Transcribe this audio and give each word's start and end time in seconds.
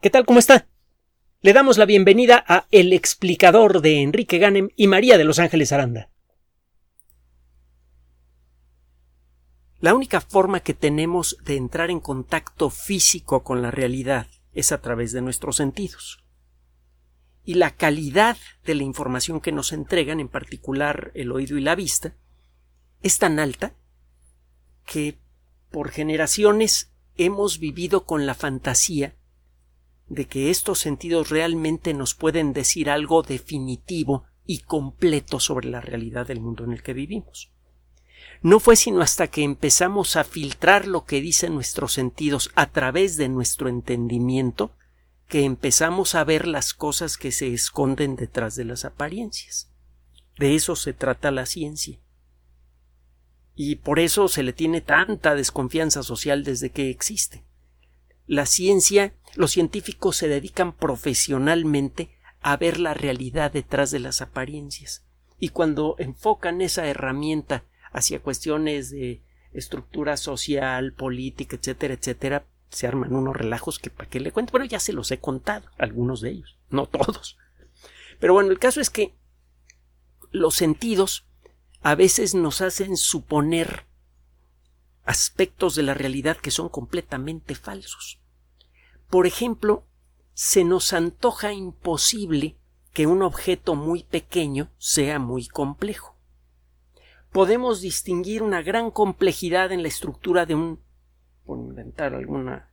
¿Qué 0.00 0.10
tal? 0.10 0.26
¿Cómo 0.26 0.38
está? 0.38 0.68
Le 1.40 1.54
damos 1.54 1.78
la 1.78 1.86
bienvenida 1.86 2.44
a 2.46 2.66
El 2.70 2.92
explicador 2.92 3.80
de 3.80 4.02
Enrique 4.02 4.36
Ganem 4.36 4.68
y 4.76 4.88
María 4.88 5.16
de 5.16 5.24
Los 5.24 5.38
Ángeles 5.38 5.72
Aranda. 5.72 6.10
La 9.80 9.94
única 9.94 10.20
forma 10.20 10.60
que 10.60 10.74
tenemos 10.74 11.38
de 11.44 11.56
entrar 11.56 11.90
en 11.90 12.00
contacto 12.00 12.68
físico 12.68 13.42
con 13.42 13.62
la 13.62 13.70
realidad 13.70 14.26
es 14.52 14.70
a 14.70 14.82
través 14.82 15.12
de 15.12 15.22
nuestros 15.22 15.56
sentidos. 15.56 16.22
Y 17.42 17.54
la 17.54 17.70
calidad 17.70 18.36
de 18.64 18.74
la 18.74 18.82
información 18.82 19.40
que 19.40 19.50
nos 19.50 19.72
entregan, 19.72 20.20
en 20.20 20.28
particular 20.28 21.10
el 21.14 21.32
oído 21.32 21.56
y 21.56 21.62
la 21.62 21.74
vista, 21.74 22.14
es 23.00 23.18
tan 23.18 23.38
alta 23.38 23.72
que 24.84 25.18
por 25.70 25.90
generaciones 25.90 26.92
hemos 27.16 27.58
vivido 27.58 28.04
con 28.04 28.26
la 28.26 28.34
fantasía 28.34 29.16
de 30.08 30.26
que 30.26 30.50
estos 30.50 30.78
sentidos 30.78 31.30
realmente 31.30 31.94
nos 31.94 32.14
pueden 32.14 32.52
decir 32.52 32.90
algo 32.90 33.22
definitivo 33.22 34.24
y 34.44 34.60
completo 34.60 35.40
sobre 35.40 35.68
la 35.68 35.80
realidad 35.80 36.26
del 36.26 36.40
mundo 36.40 36.64
en 36.64 36.72
el 36.72 36.82
que 36.82 36.92
vivimos. 36.92 37.50
No 38.42 38.60
fue 38.60 38.76
sino 38.76 39.00
hasta 39.00 39.28
que 39.28 39.42
empezamos 39.42 40.16
a 40.16 40.24
filtrar 40.24 40.86
lo 40.86 41.04
que 41.04 41.20
dicen 41.20 41.54
nuestros 41.54 41.92
sentidos 41.92 42.50
a 42.54 42.70
través 42.70 43.16
de 43.16 43.28
nuestro 43.28 43.68
entendimiento 43.68 44.72
que 45.28 45.44
empezamos 45.44 46.14
a 46.14 46.22
ver 46.22 46.46
las 46.46 46.72
cosas 46.72 47.16
que 47.16 47.32
se 47.32 47.52
esconden 47.52 48.14
detrás 48.14 48.54
de 48.54 48.64
las 48.64 48.84
apariencias. 48.84 49.70
De 50.38 50.54
eso 50.54 50.76
se 50.76 50.92
trata 50.92 51.30
la 51.30 51.46
ciencia. 51.46 51.98
Y 53.54 53.76
por 53.76 53.98
eso 53.98 54.28
se 54.28 54.42
le 54.42 54.52
tiene 54.52 54.82
tanta 54.82 55.34
desconfianza 55.34 56.02
social 56.02 56.44
desde 56.44 56.70
que 56.70 56.90
existe. 56.90 57.42
La 58.26 58.44
ciencia, 58.44 59.14
los 59.36 59.52
científicos 59.52 60.16
se 60.16 60.28
dedican 60.28 60.72
profesionalmente 60.72 62.10
a 62.40 62.56
ver 62.56 62.80
la 62.80 62.94
realidad 62.94 63.52
detrás 63.52 63.90
de 63.90 63.98
las 63.98 64.20
apariencias. 64.20 65.04
Y 65.38 65.50
cuando 65.50 65.96
enfocan 65.98 66.62
esa 66.62 66.86
herramienta 66.86 67.64
hacia 67.92 68.20
cuestiones 68.20 68.90
de 68.90 69.22
estructura 69.52 70.16
social, 70.16 70.92
política, 70.92 71.56
etcétera, 71.56 71.94
etcétera, 71.94 72.46
se 72.70 72.86
arman 72.86 73.14
unos 73.14 73.36
relajos 73.36 73.78
que 73.78 73.90
para 73.90 74.08
qué 74.08 74.20
le 74.20 74.32
cuento. 74.32 74.52
Bueno, 74.52 74.66
ya 74.66 74.80
se 74.80 74.92
los 74.92 75.10
he 75.10 75.18
contado, 75.18 75.68
algunos 75.78 76.20
de 76.20 76.30
ellos, 76.30 76.56
no 76.70 76.86
todos. 76.86 77.38
Pero 78.18 78.32
bueno, 78.32 78.50
el 78.50 78.58
caso 78.58 78.80
es 78.80 78.90
que 78.90 79.14
los 80.30 80.54
sentidos 80.54 81.26
a 81.82 81.94
veces 81.94 82.34
nos 82.34 82.62
hacen 82.62 82.96
suponer 82.96 83.84
aspectos 85.04 85.74
de 85.74 85.82
la 85.82 85.94
realidad 85.94 86.36
que 86.36 86.50
son 86.50 86.68
completamente 86.68 87.54
falsos. 87.54 88.18
Por 89.08 89.26
ejemplo, 89.26 89.84
se 90.34 90.64
nos 90.64 90.92
antoja 90.92 91.52
imposible 91.52 92.56
que 92.92 93.06
un 93.06 93.22
objeto 93.22 93.74
muy 93.74 94.04
pequeño 94.04 94.70
sea 94.78 95.18
muy 95.18 95.46
complejo. 95.46 96.16
Podemos 97.30 97.80
distinguir 97.80 98.42
una 98.42 98.62
gran 98.62 98.90
complejidad 98.90 99.70
en 99.70 99.82
la 99.82 99.88
estructura 99.88 100.46
de 100.46 100.54
un, 100.54 100.80
por 101.44 101.58
inventar 101.58 102.14
alguna 102.14 102.70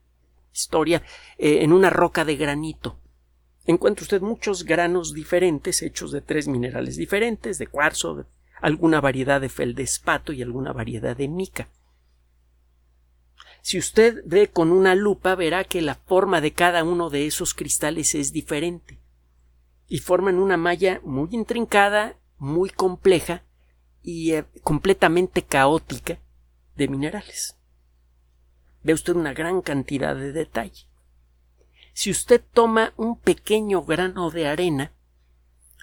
historia, 0.53 1.03
eh, 1.37 1.59
en 1.63 1.73
una 1.73 1.89
roca 1.89 2.25
de 2.25 2.35
granito. 2.35 2.99
Encuentra 3.65 4.03
usted 4.03 4.21
muchos 4.21 4.63
granos 4.63 5.13
diferentes 5.13 5.81
hechos 5.81 6.11
de 6.11 6.21
tres 6.21 6.47
minerales 6.47 6.97
diferentes, 6.97 7.57
de 7.57 7.67
cuarzo, 7.67 8.25
alguna 8.61 9.01
variedad 9.01 9.41
de 9.41 9.49
feldespato 9.49 10.33
y 10.33 10.41
alguna 10.41 10.73
variedad 10.73 11.15
de 11.15 11.27
mica. 11.27 11.69
Si 13.63 13.77
usted 13.77 14.23
ve 14.25 14.49
con 14.49 14.73
una 14.73 14.93
lupa 14.93 15.35
verá 15.35 15.63
que 15.63 15.81
la 15.81 15.95
forma 15.95 16.41
de 16.41 16.51
cada 16.51 16.83
uno 16.83 17.09
de 17.09 17.25
esos 17.27 17.53
cristales 17.53 18.13
es 18.13 18.33
diferente 18.33 18.99
y 19.87 19.99
forman 19.99 20.37
una 20.37 20.57
malla 20.57 20.99
muy 21.05 21.29
intrincada, 21.31 22.17
muy 22.37 22.69
compleja 22.69 23.43
y 24.01 24.33
eh, 24.33 24.43
completamente 24.63 25.43
caótica 25.43 26.19
de 26.75 26.89
minerales. 26.89 27.57
Ve 28.83 28.93
usted 28.93 29.15
una 29.15 29.33
gran 29.33 29.61
cantidad 29.61 30.13
de 30.13 30.33
detalle. 30.33 30.89
Si 31.93 32.11
usted 32.11 32.43
toma 32.53 32.93
un 32.97 33.17
pequeño 33.17 33.83
grano 33.83 34.29
de 34.29 34.45
arena 34.45 34.91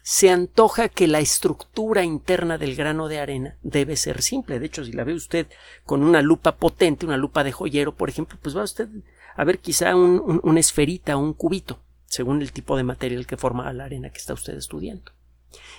se 0.02 0.30
antoja 0.30 0.88
que 0.88 1.06
la 1.06 1.20
estructura 1.20 2.04
interna 2.04 2.58
del 2.58 2.74
grano 2.74 3.08
de 3.08 3.18
arena 3.18 3.56
debe 3.62 3.96
ser 3.96 4.22
simple. 4.22 4.58
De 4.58 4.66
hecho, 4.66 4.84
si 4.84 4.92
la 4.92 5.04
ve 5.04 5.14
usted 5.14 5.46
con 5.84 6.02
una 6.02 6.22
lupa 6.22 6.56
potente, 6.56 7.06
una 7.06 7.16
lupa 7.16 7.44
de 7.44 7.52
joyero, 7.52 7.94
por 7.94 8.08
ejemplo, 8.08 8.38
pues 8.40 8.56
va 8.56 8.62
usted 8.62 8.88
a 9.36 9.44
ver 9.44 9.58
quizá 9.58 9.94
un, 9.94 10.40
una 10.42 10.60
esferita 10.60 11.16
o 11.16 11.20
un 11.20 11.34
cubito, 11.34 11.80
según 12.06 12.42
el 12.42 12.52
tipo 12.52 12.76
de 12.76 12.84
material 12.84 13.26
que 13.26 13.36
forma 13.36 13.72
la 13.72 13.84
arena 13.84 14.10
que 14.10 14.18
está 14.18 14.34
usted 14.34 14.56
estudiando. 14.56 15.12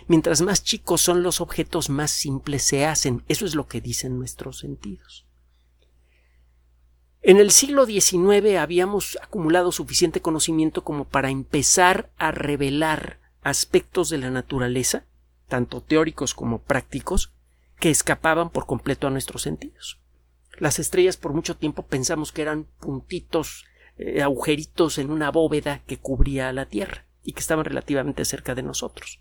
Mientras 0.07 0.41
más 0.41 0.63
chicos 0.63 1.01
son 1.01 1.23
los 1.23 1.41
objetos, 1.41 1.89
más 1.89 2.11
simples 2.11 2.63
se 2.63 2.85
hacen. 2.85 3.23
Eso 3.27 3.45
es 3.45 3.55
lo 3.55 3.67
que 3.67 3.81
dicen 3.81 4.17
nuestros 4.17 4.59
sentidos. 4.59 5.25
En 7.23 7.37
el 7.37 7.51
siglo 7.51 7.85
XIX 7.85 8.57
habíamos 8.57 9.17
acumulado 9.21 9.71
suficiente 9.71 10.21
conocimiento 10.21 10.83
como 10.83 11.05
para 11.05 11.29
empezar 11.29 12.09
a 12.17 12.31
revelar 12.31 13.20
aspectos 13.41 14.09
de 14.09 14.17
la 14.17 14.29
naturaleza, 14.29 15.05
tanto 15.47 15.81
teóricos 15.81 16.33
como 16.33 16.61
prácticos, 16.61 17.31
que 17.79 17.89
escapaban 17.89 18.49
por 18.49 18.65
completo 18.65 19.07
a 19.07 19.09
nuestros 19.09 19.41
sentidos. 19.41 19.99
Las 20.57 20.77
estrellas 20.79 21.17
por 21.17 21.33
mucho 21.33 21.57
tiempo 21.57 21.83
pensamos 21.83 22.31
que 22.31 22.43
eran 22.43 22.65
puntitos, 22.79 23.65
eh, 23.97 24.21
agujeritos 24.21 24.99
en 24.99 25.09
una 25.09 25.31
bóveda 25.31 25.81
que 25.87 25.97
cubría 25.97 26.53
la 26.53 26.67
Tierra 26.67 27.05
y 27.23 27.33
que 27.33 27.39
estaban 27.39 27.65
relativamente 27.65 28.25
cerca 28.25 28.53
de 28.53 28.63
nosotros. 28.63 29.19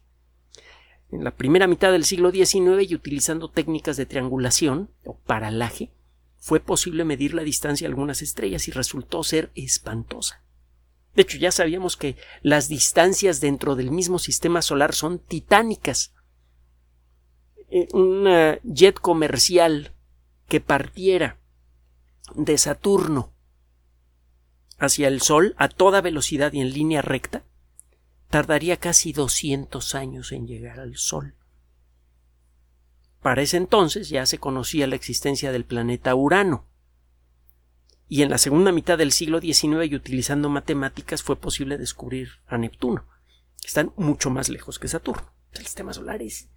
En 1.11 1.25
la 1.25 1.33
primera 1.33 1.67
mitad 1.67 1.91
del 1.91 2.05
siglo 2.05 2.31
XIX 2.31 2.89
y 2.89 2.95
utilizando 2.95 3.51
técnicas 3.51 3.97
de 3.97 4.07
triangulación 4.07 4.91
o 5.05 5.17
paralaje, 5.17 5.91
fue 6.39 6.61
posible 6.61 7.05
medir 7.05 7.35
la 7.35 7.43
distancia 7.43 7.87
de 7.87 7.93
algunas 7.93 8.23
estrellas 8.23 8.69
y 8.69 8.71
resultó 8.71 9.25
ser 9.25 9.51
espantosa. 9.55 10.43
De 11.15 11.23
hecho, 11.23 11.39
ya 11.39 11.51
sabíamos 11.51 11.97
que 11.97 12.17
las 12.43 12.69
distancias 12.69 13.41
dentro 13.41 13.77
del 13.77 13.91
mismo 13.91 14.19
sistema 14.19 14.63
solar 14.63 14.95
son 14.95 15.19
titánicas. 15.19 16.15
Eh, 17.71 17.89
un 17.93 18.29
jet 18.65 18.99
comercial 18.99 19.95
que 20.49 20.61
partiera 20.61 21.39
de 22.35 22.59
Saturno 22.59 23.33
hacia 24.79 25.09
el 25.09 25.21
Sol 25.21 25.55
a 25.59 25.69
toda 25.69 26.01
velocidad 26.01 26.53
y 26.53 26.61
en 26.61 26.73
línea 26.73 27.03
recta 27.03 27.45
tardaría 28.29 28.77
casi 28.77 29.13
200 29.13 29.95
años 29.95 30.33
en 30.33 30.47
llegar 30.47 30.81
al 30.81 30.97
Sol. 30.97 31.35
Para 33.21 33.43
ese 33.43 33.59
entonces 33.59 34.09
ya 34.09 34.25
se 34.25 34.39
conocía 34.39 34.87
la 34.87 34.97
existencia 34.97 35.53
del 35.53 35.65
planeta 35.65 36.15
Urano, 36.15 36.67
y 38.11 38.23
en 38.23 38.31
la 38.31 38.39
segunda 38.39 38.73
mitad 38.73 38.99
del 38.99 39.13
siglo 39.13 39.41
XIX 39.41 39.87
y 39.89 39.95
utilizando 39.95 40.49
matemáticas 40.49 41.23
fue 41.23 41.37
posible 41.37 41.79
descubrir 41.79 42.31
a 42.49 42.59
Neptuno. 42.59 43.07
Están 43.65 43.93
mucho 43.97 44.31
más 44.31 44.49
lejos 44.49 44.81
que 44.81 44.89
Saturno. 44.89 45.33
El 45.53 45.65
sistema 45.65 45.93
solar 45.93 46.21
es 46.21 46.49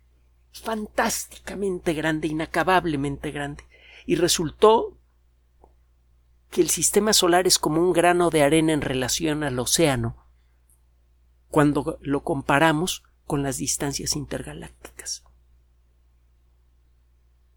fantásticamente 0.52 1.94
grande, 1.94 2.28
inacabablemente 2.28 3.30
grande. 3.30 3.66
Y 4.08 4.16
resultó 4.16 4.98
que 6.50 6.62
el 6.62 6.72
sistema 6.72 7.14
solar 7.14 7.46
es 7.46 7.60
como 7.60 7.82
un 7.82 7.94
grano 7.94 8.32
de 8.32 8.42
arena 8.42 8.74
en 8.74 8.82
relación 8.82 9.44
al 9.44 9.60
océano 9.60 10.26
cuando 11.50 12.00
lo 12.02 12.24
comparamos 12.24 13.04
con 13.26 13.44
las 13.44 13.60
distancias 13.60 14.16
intergalácticas. 14.16 15.24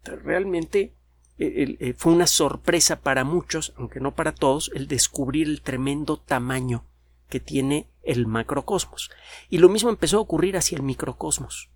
Realmente 0.03 0.96
eh, 1.39 1.93
fue 1.97 2.13
una 2.13 2.27
sorpresa 2.27 2.99
para 3.01 3.23
muchos, 3.23 3.73
aunque 3.77 3.99
no 3.99 4.15
para 4.15 4.33
todos, 4.33 4.71
el 4.73 4.87
descubrir 4.87 5.47
el 5.47 5.61
tremendo 5.61 6.17
tamaño 6.17 6.83
que 7.29 7.39
tiene 7.39 7.87
el 8.03 8.25
macrocosmos. 8.25 9.11
Y 9.49 9.59
lo 9.59 9.69
mismo 9.69 9.89
empezó 9.89 10.17
a 10.17 10.21
ocurrir 10.21 10.57
hacia 10.57 10.77
el 10.77 10.83
microcosmos. 10.83 11.69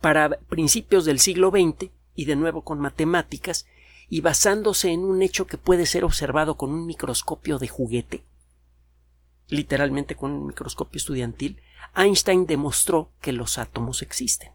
Para 0.00 0.38
principios 0.40 1.04
del 1.04 1.20
siglo 1.20 1.50
XX, 1.50 1.90
y 2.14 2.24
de 2.24 2.36
nuevo 2.36 2.62
con 2.62 2.80
matemáticas, 2.80 3.66
y 4.08 4.22
basándose 4.22 4.90
en 4.90 5.00
un 5.00 5.22
hecho 5.22 5.46
que 5.46 5.58
puede 5.58 5.86
ser 5.86 6.04
observado 6.04 6.56
con 6.56 6.70
un 6.70 6.86
microscopio 6.86 7.58
de 7.58 7.68
juguete, 7.68 8.24
literalmente 9.48 10.16
con 10.16 10.32
un 10.32 10.46
microscopio 10.48 10.98
estudiantil, 10.98 11.60
Einstein 11.94 12.46
demostró 12.46 13.10
que 13.20 13.32
los 13.32 13.58
átomos 13.58 14.02
existen. 14.02 14.50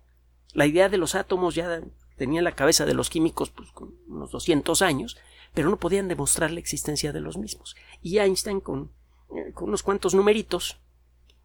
La 0.54 0.66
idea 0.66 0.90
de 0.90 0.98
los 0.98 1.16
átomos 1.16 1.56
ya 1.56 1.82
tenía 2.18 2.42
la 2.42 2.56
cabeza 2.56 2.86
de 2.86 2.94
los 2.94 3.10
químicos 3.10 3.50
pues, 3.50 3.72
con 3.72 3.94
unos 4.08 4.32
200 4.32 4.82
años, 4.82 5.18
pero 5.54 5.70
no 5.70 5.78
podían 5.78 6.08
demostrar 6.08 6.52
la 6.52 6.60
existencia 6.60 7.14
de 7.14 7.22
los 7.22 7.38
mismos. 7.38 7.76
Y 8.02 8.18
Einstein, 8.18 8.60
con, 8.60 8.92
eh, 9.36 9.52
con 9.54 9.70
unos 9.70 9.84
cuantos 9.84 10.14
numeritos, 10.14 10.80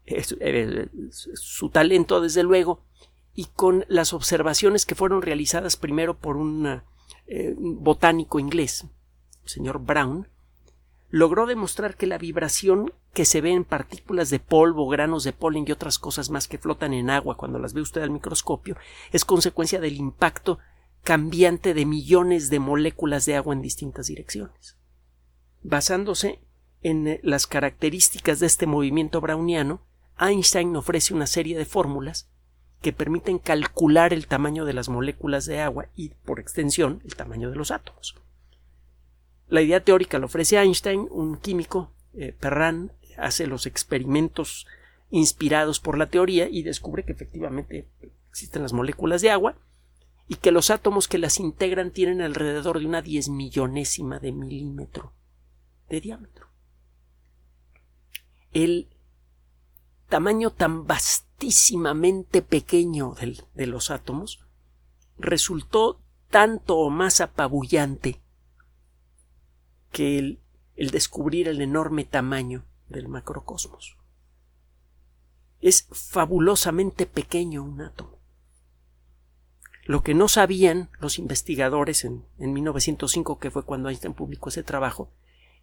eh, 0.05 0.87
su 1.11 1.69
talento, 1.69 2.21
desde 2.21 2.43
luego, 2.43 2.81
y 3.33 3.45
con 3.45 3.85
las 3.87 4.13
observaciones 4.13 4.85
que 4.85 4.95
fueron 4.95 5.21
realizadas 5.21 5.77
primero 5.77 6.17
por 6.17 6.37
un 6.37 6.81
eh, 7.27 7.55
botánico 7.57 8.39
inglés, 8.39 8.85
el 9.43 9.49
señor 9.49 9.79
Brown, 9.79 10.27
logró 11.11 11.45
demostrar 11.45 11.95
que 11.95 12.07
la 12.07 12.17
vibración 12.17 12.93
que 13.13 13.25
se 13.25 13.41
ve 13.41 13.51
en 13.51 13.65
partículas 13.65 14.29
de 14.29 14.39
polvo, 14.39 14.87
granos 14.87 15.23
de 15.25 15.33
polen 15.33 15.65
y 15.67 15.71
otras 15.71 15.99
cosas 15.99 16.29
más 16.29 16.47
que 16.47 16.57
flotan 16.57 16.93
en 16.93 17.09
agua 17.09 17.37
cuando 17.37 17.59
las 17.59 17.73
ve 17.73 17.81
usted 17.81 18.01
al 18.01 18.11
microscopio 18.11 18.77
es 19.11 19.25
consecuencia 19.25 19.81
del 19.81 19.97
impacto 19.97 20.57
cambiante 21.03 21.73
de 21.73 21.85
millones 21.85 22.49
de 22.49 22.59
moléculas 22.59 23.25
de 23.25 23.35
agua 23.35 23.53
en 23.53 23.61
distintas 23.61 24.07
direcciones. 24.07 24.77
Basándose 25.61 26.39
en 26.81 27.07
eh, 27.07 27.19
las 27.23 27.45
características 27.45 28.39
de 28.39 28.47
este 28.47 28.65
movimiento 28.65 29.19
browniano, 29.19 29.81
Einstein 30.19 30.75
ofrece 30.75 31.13
una 31.13 31.27
serie 31.27 31.57
de 31.57 31.65
fórmulas 31.65 32.29
que 32.81 32.93
permiten 32.93 33.37
calcular 33.37 34.13
el 34.13 34.27
tamaño 34.27 34.65
de 34.65 34.73
las 34.73 34.89
moléculas 34.89 35.45
de 35.45 35.59
agua 35.59 35.87
y, 35.95 36.09
por 36.25 36.39
extensión, 36.39 37.01
el 37.03 37.15
tamaño 37.15 37.49
de 37.49 37.55
los 37.55 37.69
átomos. 37.69 38.15
La 39.51 39.61
idea 39.61 39.83
teórica 39.83 40.17
la 40.17 40.27
ofrece 40.27 40.57
Einstein, 40.57 41.09
un 41.11 41.35
químico, 41.35 41.91
eh, 42.13 42.31
Perran, 42.31 42.93
hace 43.17 43.47
los 43.47 43.65
experimentos 43.65 44.65
inspirados 45.09 45.81
por 45.81 45.97
la 45.97 46.05
teoría 46.05 46.47
y 46.47 46.63
descubre 46.63 47.03
que 47.03 47.11
efectivamente 47.11 47.85
existen 48.29 48.61
las 48.61 48.71
moléculas 48.71 49.21
de 49.21 49.29
agua 49.29 49.57
y 50.29 50.35
que 50.35 50.53
los 50.53 50.69
átomos 50.69 51.09
que 51.09 51.17
las 51.17 51.37
integran 51.37 51.91
tienen 51.91 52.21
alrededor 52.21 52.79
de 52.79 52.85
una 52.85 53.01
diez 53.01 53.27
millonésima 53.27 54.19
de 54.19 54.31
milímetro 54.31 55.11
de 55.89 55.99
diámetro. 55.99 56.47
El 58.53 58.87
tamaño 60.07 60.51
tan 60.51 60.87
vastísimamente 60.87 62.41
pequeño 62.41 63.15
de 63.53 63.67
los 63.67 63.91
átomos 63.91 64.39
resultó 65.17 65.99
tanto 66.29 66.77
o 66.77 66.89
más 66.89 67.19
apabullante 67.19 68.20
que 69.91 70.17
el, 70.17 70.39
el 70.75 70.91
descubrir 70.91 71.47
el 71.47 71.61
enorme 71.61 72.05
tamaño 72.05 72.65
del 72.89 73.07
macrocosmos. 73.07 73.97
Es 75.59 75.87
fabulosamente 75.91 77.05
pequeño 77.05 77.63
un 77.63 77.81
átomo. 77.81 78.19
Lo 79.85 80.03
que 80.03 80.13
no 80.13 80.27
sabían 80.27 80.89
los 80.99 81.19
investigadores 81.19 82.05
en, 82.05 82.25
en 82.39 82.53
1905, 82.53 83.39
que 83.39 83.51
fue 83.51 83.63
cuando 83.63 83.89
Einstein 83.89 84.13
publicó 84.13 84.49
ese 84.49 84.63
trabajo, 84.63 85.11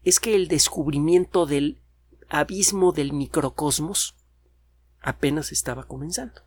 es 0.05 0.21
que 0.21 0.35
el 0.35 0.49
descubrimiento 0.49 1.47
del 1.47 1.81
abismo 2.29 2.93
del 2.93 3.13
microcosmos 3.13 4.17
apenas 5.01 5.53
estaba 5.53 5.85
comenzando. 5.85 6.43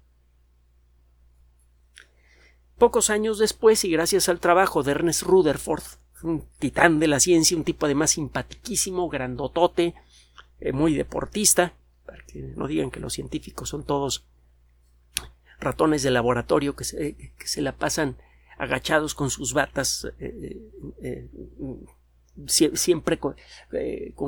Pocos 2.77 3.09
años 3.09 3.37
después, 3.37 3.83
y 3.83 3.91
gracias 3.91 4.27
al 4.29 4.39
trabajo 4.39 4.83
de 4.83 4.91
Ernest 4.91 5.23
Rutherford, 5.23 5.83
un 6.23 6.45
titán 6.59 6.99
de 6.99 7.07
la 7.07 7.19
ciencia, 7.19 7.57
un 7.57 7.63
tipo 7.63 7.87
de 7.87 7.95
más 7.95 8.11
simpatiquísimo, 8.11 9.09
grandotote, 9.09 9.95
eh, 10.59 10.71
muy 10.71 10.93
deportista, 10.93 11.73
para 12.05 12.23
que 12.25 12.39
no 12.55 12.67
digan 12.67 12.91
que 12.91 12.99
los 12.99 13.13
científicos 13.13 13.69
son 13.69 13.83
todos 13.83 14.25
ratones 15.59 16.03
de 16.03 16.11
laboratorio 16.11 16.75
que 16.75 16.83
se, 16.83 17.33
que 17.37 17.47
se 17.47 17.61
la 17.61 17.75
pasan 17.75 18.17
agachados 18.57 19.15
con 19.15 19.29
sus 19.29 19.53
batas 19.53 20.07
eh, 20.19 20.71
eh, 21.01 21.29
siempre 22.45 23.19
con, 23.19 23.35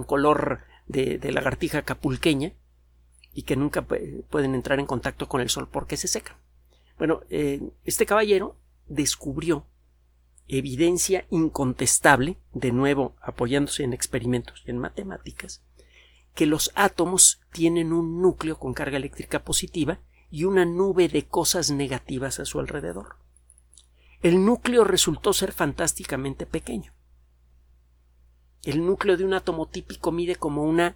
color 0.05 0.61
de, 0.87 1.17
de, 1.17 1.31
lagartija 1.31 1.83
capulqueña 1.83 2.53
y 3.33 3.43
que 3.43 3.55
nunca 3.55 3.83
pueden 3.83 4.55
entrar 4.55 4.79
en 4.79 4.85
contacto 4.85 5.27
con 5.27 5.41
el 5.41 5.49
sol 5.49 5.67
porque 5.71 5.97
se 5.97 6.07
secan. 6.07 6.37
Bueno, 6.97 7.21
este 7.29 8.05
caballero 8.05 8.57
descubrió 8.87 9.65
evidencia 10.47 11.25
incontestable, 11.29 12.37
de 12.53 12.71
nuevo 12.71 13.15
apoyándose 13.21 13.83
en 13.83 13.93
experimentos 13.93 14.63
y 14.65 14.71
en 14.71 14.77
matemáticas, 14.77 15.63
que 16.35 16.45
los 16.45 16.71
átomos 16.75 17.41
tienen 17.51 17.93
un 17.93 18.21
núcleo 18.21 18.57
con 18.57 18.73
carga 18.73 18.97
eléctrica 18.97 19.43
positiva 19.43 19.99
y 20.29 20.45
una 20.45 20.65
nube 20.65 21.07
de 21.07 21.25
cosas 21.25 21.71
negativas 21.71 22.39
a 22.39 22.45
su 22.45 22.59
alrededor. 22.59 23.17
El 24.21 24.45
núcleo 24.45 24.83
resultó 24.83 25.33
ser 25.33 25.51
fantásticamente 25.51 26.45
pequeño. 26.45 26.93
El 28.63 28.85
núcleo 28.85 29.17
de 29.17 29.25
un 29.25 29.33
átomo 29.33 29.67
típico 29.67 30.11
mide 30.11 30.35
como 30.35 30.63
una 30.63 30.95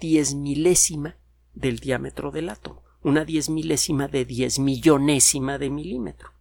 diez 0.00 0.34
milésima 0.34 1.16
del 1.54 1.78
diámetro 1.78 2.30
del 2.30 2.48
átomo, 2.48 2.82
una 3.02 3.24
diez 3.24 3.50
milésima 3.50 4.08
de 4.08 4.24
diez 4.24 4.58
millonésima 4.58 5.58
de 5.58 5.70
milímetro 5.70 6.37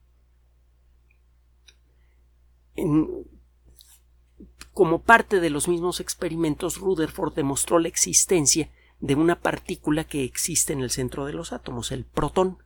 como 4.77 5.01
parte 5.01 5.39
de 5.39 5.49
los 5.49 5.67
mismos 5.67 5.99
experimentos, 5.99 6.77
Rutherford 6.77 7.33
demostró 7.33 7.79
la 7.79 7.87
existencia 7.87 8.69
de 8.99 9.15
una 9.15 9.39
partícula 9.39 10.03
que 10.03 10.23
existe 10.23 10.71
en 10.71 10.81
el 10.81 10.91
centro 10.91 11.25
de 11.25 11.33
los 11.33 11.51
átomos, 11.51 11.91
el 11.91 12.05
protón, 12.05 12.59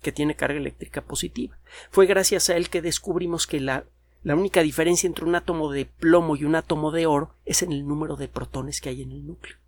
que 0.00 0.10
tiene 0.10 0.36
carga 0.36 0.58
eléctrica 0.58 1.02
positiva. 1.02 1.58
Fue 1.90 2.06
gracias 2.06 2.48
a 2.48 2.56
él 2.56 2.70
que 2.70 2.80
descubrimos 2.80 3.46
que 3.46 3.60
la, 3.60 3.84
la 4.22 4.36
única 4.36 4.62
diferencia 4.62 5.06
entre 5.06 5.26
un 5.26 5.34
átomo 5.34 5.70
de 5.70 5.84
plomo 5.86 6.34
y 6.36 6.44
un 6.44 6.54
átomo 6.54 6.90
de 6.90 7.04
oro 7.04 7.34
es 7.44 7.62
en 7.62 7.72
el 7.72 7.86
número 7.86 8.16
de 8.16 8.28
protones 8.28 8.80
que 8.80 8.88
hay 8.88 9.02
en 9.02 9.12
el 9.12 9.26
núcleo. 9.26 9.58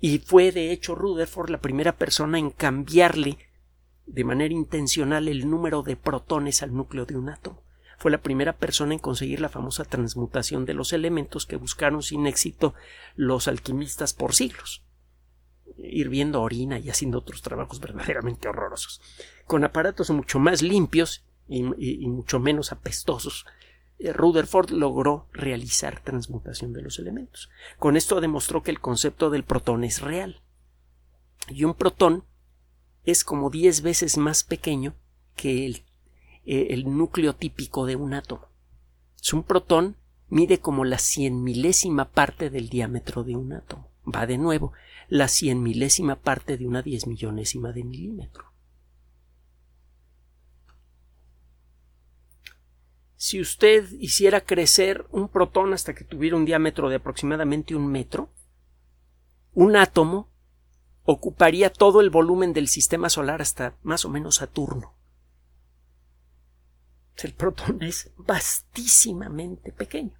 Y 0.00 0.18
fue 0.18 0.52
de 0.52 0.72
hecho 0.72 0.94
Rutherford 0.94 1.50
la 1.50 1.60
primera 1.60 1.96
persona 1.96 2.38
en 2.38 2.50
cambiarle 2.50 3.38
de 4.06 4.24
manera 4.24 4.52
intencional 4.52 5.28
el 5.28 5.48
número 5.48 5.82
de 5.82 5.96
protones 5.96 6.62
al 6.62 6.74
núcleo 6.74 7.06
de 7.06 7.16
un 7.16 7.28
átomo 7.28 7.61
fue 8.02 8.10
la 8.10 8.20
primera 8.20 8.52
persona 8.52 8.94
en 8.94 8.98
conseguir 8.98 9.40
la 9.40 9.48
famosa 9.48 9.84
transmutación 9.84 10.64
de 10.64 10.74
los 10.74 10.92
elementos 10.92 11.46
que 11.46 11.54
buscaron 11.54 12.02
sin 12.02 12.26
éxito 12.26 12.74
los 13.14 13.46
alquimistas 13.46 14.12
por 14.12 14.34
siglos 14.34 14.82
hirviendo 15.78 16.42
orina 16.42 16.80
y 16.80 16.90
haciendo 16.90 17.18
otros 17.18 17.42
trabajos 17.42 17.78
verdaderamente 17.78 18.48
horrorosos. 18.48 19.00
Con 19.46 19.62
aparatos 19.62 20.10
mucho 20.10 20.40
más 20.40 20.62
limpios 20.62 21.24
y, 21.46 21.62
mucho 22.08 22.40
menos 22.40 22.72
apestosos, 22.72 23.46
eh, 24.00 24.12
Rutherford 24.12 24.70
logró 24.70 25.28
realizar 25.32 26.00
transmutación 26.00 26.72
de 26.72 26.82
los 26.82 26.98
elementos. 26.98 27.50
Con 27.78 27.96
esto 27.96 28.20
demostró 28.20 28.64
que 28.64 28.72
el 28.72 28.80
concepto 28.80 29.30
del 29.30 29.44
protón 29.44 29.84
es 29.84 30.00
real. 30.00 30.42
Y 31.48 31.62
un 31.62 31.74
protón 31.74 32.24
es 33.04 33.22
como 33.22 33.48
diez 33.48 33.80
veces 33.80 34.18
más 34.18 34.42
pequeño 34.42 34.96
que 35.36 35.66
el 35.66 35.84
eh, 36.44 36.68
el 36.70 36.84
núcleo 36.96 37.34
típico 37.34 37.86
de 37.86 37.96
un 37.96 38.14
átomo. 38.14 38.48
un 39.32 39.42
protón 39.42 39.96
mide 40.28 40.58
como 40.58 40.84
la 40.84 40.98
cien 40.98 41.42
milésima 41.42 42.10
parte 42.10 42.50
del 42.50 42.68
diámetro 42.68 43.22
de 43.22 43.36
un 43.36 43.52
átomo. 43.52 43.88
Va 44.04 44.26
de 44.26 44.38
nuevo, 44.38 44.72
la 45.08 45.28
cien 45.28 45.62
milésima 45.62 46.16
parte 46.16 46.56
de 46.56 46.66
una 46.66 46.82
diez 46.82 47.06
millonésima 47.06 47.72
de 47.72 47.84
milímetro. 47.84 48.52
Si 53.16 53.40
usted 53.40 53.88
hiciera 54.00 54.40
crecer 54.40 55.06
un 55.12 55.28
protón 55.28 55.72
hasta 55.74 55.94
que 55.94 56.02
tuviera 56.02 56.34
un 56.34 56.44
diámetro 56.44 56.88
de 56.88 56.96
aproximadamente 56.96 57.76
un 57.76 57.86
metro, 57.86 58.32
un 59.54 59.76
átomo 59.76 60.28
ocuparía 61.04 61.72
todo 61.72 62.00
el 62.00 62.10
volumen 62.10 62.52
del 62.52 62.68
sistema 62.68 63.08
solar 63.10 63.40
hasta 63.40 63.76
más 63.82 64.04
o 64.04 64.08
menos 64.08 64.36
Saturno. 64.36 64.91
El 67.16 67.34
protón 67.34 67.82
es 67.82 68.10
vastísimamente 68.16 69.72
pequeño. 69.72 70.12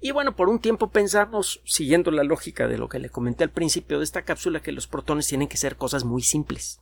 Y 0.00 0.12
bueno, 0.12 0.36
por 0.36 0.48
un 0.48 0.60
tiempo 0.60 0.90
pensamos, 0.90 1.60
siguiendo 1.64 2.10
la 2.10 2.22
lógica 2.22 2.68
de 2.68 2.78
lo 2.78 2.88
que 2.88 3.00
le 3.00 3.10
comenté 3.10 3.44
al 3.44 3.50
principio 3.50 3.98
de 3.98 4.04
esta 4.04 4.22
cápsula, 4.22 4.60
que 4.60 4.72
los 4.72 4.86
protones 4.86 5.26
tienen 5.26 5.48
que 5.48 5.56
ser 5.56 5.76
cosas 5.76 6.04
muy 6.04 6.22
simples. 6.22 6.80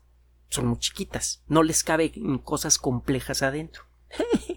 Son 0.49 0.67
muy 0.67 0.79
chiquitas. 0.79 1.43
No 1.49 1.63
les 1.63 1.83
cabe 1.83 2.13
cosas 2.45 2.79
complejas 2.79 3.43
adentro. 3.43 3.85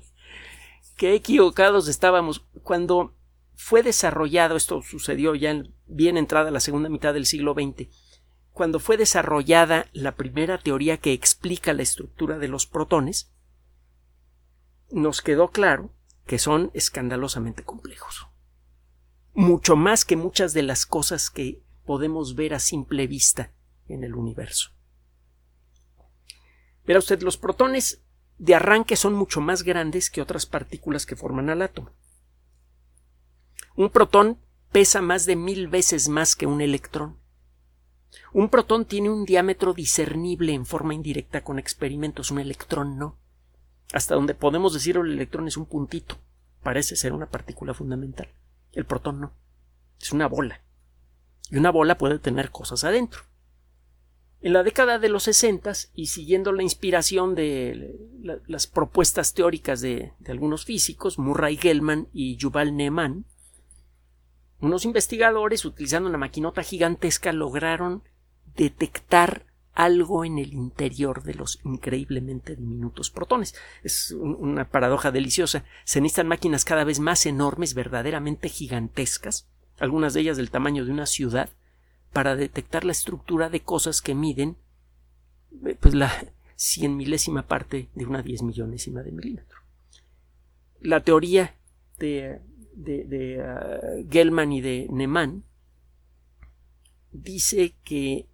Qué 0.97 1.13
equivocados 1.13 1.87
estábamos. 1.87 2.45
Cuando 2.63 3.15
fue 3.55 3.83
desarrollado, 3.83 4.57
esto 4.57 4.81
sucedió 4.81 5.35
ya 5.35 5.51
en, 5.51 5.73
bien 5.85 6.17
entrada 6.17 6.51
la 6.51 6.59
segunda 6.59 6.89
mitad 6.89 7.13
del 7.13 7.25
siglo 7.25 7.53
XX, 7.53 7.89
cuando 8.51 8.79
fue 8.79 8.97
desarrollada 8.97 9.87
la 9.93 10.15
primera 10.15 10.57
teoría 10.57 10.97
que 10.97 11.13
explica 11.13 11.73
la 11.73 11.83
estructura 11.83 12.37
de 12.39 12.49
los 12.49 12.67
protones, 12.67 13.31
nos 14.91 15.21
quedó 15.21 15.49
claro 15.51 15.93
que 16.25 16.39
son 16.39 16.71
escandalosamente 16.73 17.63
complejos. 17.63 18.27
Mucho 19.33 19.75
más 19.75 20.05
que 20.05 20.15
muchas 20.15 20.53
de 20.53 20.63
las 20.63 20.85
cosas 20.85 21.29
que 21.29 21.63
podemos 21.85 22.35
ver 22.35 22.53
a 22.53 22.59
simple 22.59 23.07
vista 23.07 23.51
en 23.87 24.03
el 24.03 24.15
universo. 24.15 24.71
Verá 26.85 26.99
usted, 26.99 27.21
los 27.21 27.37
protones 27.37 28.03
de 28.37 28.55
arranque 28.55 28.95
son 28.95 29.13
mucho 29.13 29.41
más 29.41 29.63
grandes 29.63 30.09
que 30.09 30.21
otras 30.21 30.45
partículas 30.45 31.05
que 31.05 31.15
forman 31.15 31.49
al 31.49 31.61
átomo. 31.61 31.91
Un 33.75 33.89
protón 33.89 34.39
pesa 34.71 35.01
más 35.01 35.25
de 35.25 35.35
mil 35.35 35.67
veces 35.67 36.09
más 36.09 36.35
que 36.35 36.45
un 36.45 36.61
electrón. 36.61 37.19
Un 38.33 38.49
protón 38.49 38.85
tiene 38.85 39.09
un 39.09 39.25
diámetro 39.25 39.73
discernible 39.73 40.53
en 40.53 40.65
forma 40.65 40.93
indirecta 40.93 41.43
con 41.43 41.59
experimentos, 41.59 42.31
un 42.31 42.39
electrón 42.39 42.97
no. 42.97 43.17
Hasta 43.93 44.15
donde 44.15 44.35
podemos 44.35 44.73
decir 44.73 44.97
el 44.97 45.11
electrón 45.11 45.47
es 45.47 45.57
un 45.57 45.65
puntito. 45.65 46.17
Parece 46.63 46.95
ser 46.95 47.13
una 47.13 47.29
partícula 47.29 47.73
fundamental. 47.73 48.29
El 48.71 48.85
protón 48.85 49.19
no. 49.19 49.33
Es 49.99 50.11
una 50.11 50.27
bola. 50.27 50.61
Y 51.49 51.57
una 51.57 51.71
bola 51.71 51.97
puede 51.97 52.19
tener 52.19 52.51
cosas 52.51 52.83
adentro. 52.83 53.21
En 54.41 54.53
la 54.53 54.63
década 54.63 54.99
de 54.99 55.09
los 55.09 55.23
60 55.23 55.73
y 55.95 56.07
siguiendo 56.07 56.53
la 56.53 56.63
inspiración 56.63 57.35
de 57.35 57.97
las 58.47 58.67
propuestas 58.67 59.33
teóricas 59.33 59.81
de, 59.81 60.13
algunos 60.27 60.63
físicos, 60.63 61.19
Murray 61.19 61.57
Gell-Mann 61.57 62.07
y 62.13 62.37
Yuval 62.37 62.75
Neeman, 62.75 63.25
unos 64.61 64.85
investigadores, 64.85 65.65
utilizando 65.65 66.07
una 66.07 66.17
maquinota 66.17 66.63
gigantesca, 66.63 67.33
lograron 67.33 68.03
detectar 68.55 69.45
algo 69.79 70.25
en 70.25 70.39
el 70.39 70.51
interior 70.51 71.23
de 71.23 71.35
los 71.35 71.61
increíblemente 71.63 72.57
diminutos 72.57 73.09
protones. 73.09 73.55
Es 73.81 74.11
una 74.11 74.69
paradoja 74.69 75.09
deliciosa. 75.09 75.63
Se 75.85 76.01
necesitan 76.01 76.27
máquinas 76.27 76.65
cada 76.65 76.83
vez 76.83 76.99
más 76.99 77.25
enormes, 77.25 77.73
verdaderamente 77.73 78.49
gigantescas, 78.49 79.47
algunas 79.79 80.13
de 80.13 80.19
ellas 80.19 80.35
del 80.35 80.51
tamaño 80.51 80.83
de 80.83 80.91
una 80.91 81.05
ciudad, 81.05 81.49
para 82.11 82.35
detectar 82.35 82.83
la 82.83 82.91
estructura 82.91 83.49
de 83.49 83.61
cosas 83.61 84.01
que 84.01 84.15
miden 84.15 84.57
eh, 85.65 85.77
pues 85.79 85.93
la 85.93 86.11
cien 86.57 86.97
milésima 86.97 87.43
parte 87.47 87.87
de 87.95 88.05
una 88.05 88.21
diez 88.21 88.41
millonésima 88.41 89.01
de 89.01 89.13
milímetro. 89.13 89.59
La 90.81 90.99
teoría 91.05 91.55
de, 91.99 92.41
de, 92.73 93.05
de 93.05 93.39
uh, 94.01 94.51
y 94.51 94.61
de 94.61 94.87
Neumann 94.91 95.45
dice 97.13 97.75
que 97.85 98.25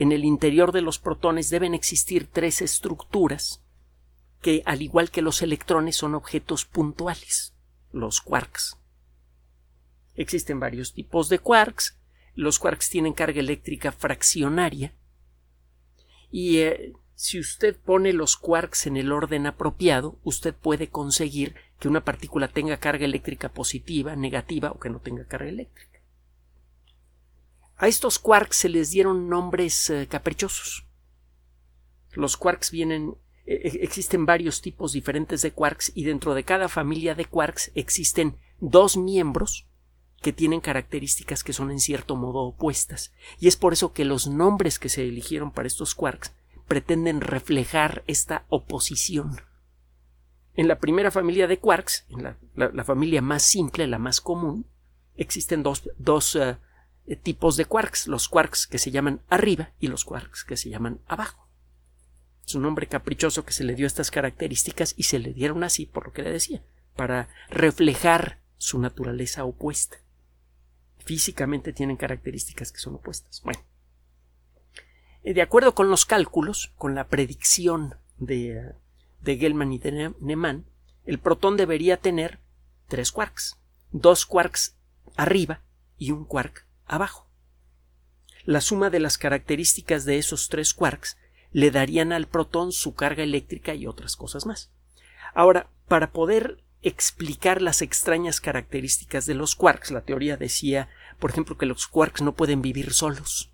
en 0.00 0.12
el 0.12 0.24
interior 0.24 0.72
de 0.72 0.80
los 0.80 0.98
protones 0.98 1.50
deben 1.50 1.74
existir 1.74 2.26
tres 2.26 2.62
estructuras 2.62 3.62
que, 4.40 4.62
al 4.64 4.80
igual 4.80 5.10
que 5.10 5.20
los 5.20 5.42
electrones, 5.42 5.94
son 5.94 6.14
objetos 6.14 6.64
puntuales, 6.64 7.54
los 7.92 8.22
quarks. 8.22 8.78
Existen 10.14 10.58
varios 10.58 10.94
tipos 10.94 11.28
de 11.28 11.38
quarks, 11.38 11.98
los 12.34 12.58
quarks 12.58 12.88
tienen 12.88 13.12
carga 13.12 13.40
eléctrica 13.40 13.92
fraccionaria 13.92 14.94
y 16.30 16.58
eh, 16.60 16.94
si 17.14 17.38
usted 17.38 17.76
pone 17.76 18.14
los 18.14 18.38
quarks 18.38 18.86
en 18.86 18.96
el 18.96 19.12
orden 19.12 19.46
apropiado, 19.46 20.18
usted 20.24 20.54
puede 20.54 20.88
conseguir 20.88 21.56
que 21.78 21.88
una 21.88 22.04
partícula 22.04 22.48
tenga 22.48 22.78
carga 22.78 23.04
eléctrica 23.04 23.50
positiva, 23.50 24.16
negativa 24.16 24.70
o 24.70 24.80
que 24.80 24.88
no 24.88 25.00
tenga 25.00 25.26
carga 25.26 25.50
eléctrica. 25.50 25.89
A 27.80 27.88
estos 27.88 28.18
quarks 28.18 28.58
se 28.58 28.68
les 28.68 28.90
dieron 28.90 29.30
nombres 29.30 29.88
eh, 29.88 30.06
caprichosos. 30.06 30.86
Los 32.12 32.36
quarks 32.36 32.70
vienen 32.70 33.16
e, 33.46 33.80
existen 33.80 34.26
varios 34.26 34.60
tipos 34.60 34.92
diferentes 34.92 35.40
de 35.40 35.52
quarks 35.52 35.90
y 35.94 36.04
dentro 36.04 36.34
de 36.34 36.44
cada 36.44 36.68
familia 36.68 37.14
de 37.14 37.24
quarks 37.24 37.72
existen 37.74 38.36
dos 38.60 38.98
miembros 38.98 39.66
que 40.20 40.34
tienen 40.34 40.60
características 40.60 41.42
que 41.42 41.54
son 41.54 41.70
en 41.70 41.80
cierto 41.80 42.16
modo 42.16 42.40
opuestas, 42.40 43.14
y 43.38 43.48
es 43.48 43.56
por 43.56 43.72
eso 43.72 43.94
que 43.94 44.04
los 44.04 44.28
nombres 44.28 44.78
que 44.78 44.90
se 44.90 45.02
eligieron 45.02 45.50
para 45.50 45.66
estos 45.66 45.94
quarks 45.94 46.34
pretenden 46.68 47.22
reflejar 47.22 48.04
esta 48.06 48.44
oposición. 48.50 49.40
En 50.52 50.68
la 50.68 50.78
primera 50.78 51.10
familia 51.10 51.46
de 51.46 51.58
quarks, 51.58 52.04
en 52.10 52.24
la, 52.54 52.84
familia 52.84 53.22
más 53.22 53.42
simple, 53.42 53.86
la 53.86 53.98
más 53.98 54.20
común, 54.20 54.66
existen 55.16 55.62
dos, 55.62 55.88
dos 55.96 56.36
eh, 56.36 56.58
tipos 57.22 57.56
de 57.56 57.64
quarks, 57.64 58.06
los 58.06 58.28
quarks 58.28 58.66
que 58.66 58.78
se 58.78 58.90
llaman 58.90 59.20
arriba 59.28 59.70
y 59.80 59.88
los 59.88 60.04
quarks 60.04 60.44
que 60.44 60.56
se 60.56 60.70
llaman 60.70 61.00
abajo. 61.06 61.48
Es 62.46 62.54
un 62.54 62.62
nombre 62.62 62.86
caprichoso 62.86 63.44
que 63.44 63.52
se 63.52 63.64
le 63.64 63.74
dio 63.74 63.86
estas 63.86 64.10
características 64.10 64.94
y 64.96 65.04
se 65.04 65.18
le 65.18 65.32
dieron 65.32 65.64
así 65.64 65.86
por 65.86 66.06
lo 66.06 66.12
que 66.12 66.22
le 66.22 66.30
decía, 66.30 66.62
para 66.96 67.28
reflejar 67.48 68.38
su 68.58 68.78
naturaleza 68.78 69.44
opuesta 69.44 69.98
físicamente 71.10 71.72
tienen 71.72 71.96
características 71.96 72.72
que 72.72 72.78
son 72.78 72.94
opuestas. 72.94 73.42
Bueno, 73.42 73.60
eh, 75.24 75.34
de 75.34 75.42
acuerdo 75.42 75.74
con 75.74 75.90
los 75.90 76.06
cálculos, 76.06 76.72
con 76.76 76.94
la 76.94 77.08
predicción 77.08 77.96
de, 78.18 78.74
de 79.20 79.36
Gell-Mann 79.36 79.72
y 79.72 79.78
de 79.78 80.14
Neumann, 80.20 80.66
el 81.06 81.18
protón 81.18 81.56
debería 81.56 81.96
tener 81.96 82.38
tres 82.88 83.12
quarks, 83.12 83.58
dos 83.90 84.26
quarks 84.26 84.76
arriba 85.16 85.62
y 85.98 86.12
un 86.12 86.24
quark 86.24 86.66
abajo. 86.90 87.28
La 88.44 88.60
suma 88.60 88.90
de 88.90 89.00
las 89.00 89.18
características 89.18 90.04
de 90.04 90.18
esos 90.18 90.48
tres 90.48 90.74
quarks 90.74 91.16
le 91.52 91.70
darían 91.70 92.12
al 92.12 92.26
protón 92.26 92.72
su 92.72 92.94
carga 92.94 93.22
eléctrica 93.22 93.74
y 93.74 93.86
otras 93.86 94.16
cosas 94.16 94.46
más. 94.46 94.70
Ahora, 95.34 95.68
para 95.88 96.12
poder 96.12 96.62
explicar 96.82 97.60
las 97.60 97.82
extrañas 97.82 98.40
características 98.40 99.26
de 99.26 99.34
los 99.34 99.54
quarks. 99.54 99.90
La 99.90 100.02
teoría 100.02 100.36
decía, 100.36 100.88
por 101.18 101.30
ejemplo, 101.30 101.58
que 101.58 101.66
los 101.66 101.86
quarks 101.86 102.22
no 102.22 102.34
pueden 102.34 102.62
vivir 102.62 102.92
solos. 102.92 103.52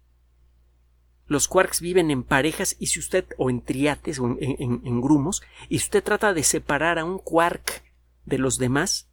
Los 1.26 1.49
quarks 1.49 1.81
viven 1.81 2.11
en 2.12 2.23
parejas 2.23 2.76
y 2.78 2.87
si 2.87 3.00
usted, 3.00 3.26
o 3.37 3.50
en 3.50 3.61
triates, 3.61 4.21
o 4.21 4.37
en, 4.38 5.00
grumos, 5.00 5.43
y 5.69 5.81
si 5.81 5.87
usted 5.87 6.05
trata 6.05 6.33
de 6.33 6.45
separar 6.45 7.00
a 7.00 7.05
un 7.05 7.19
quark 7.19 7.83
de 8.25 8.38
los 8.38 8.59
demás, 8.59 9.09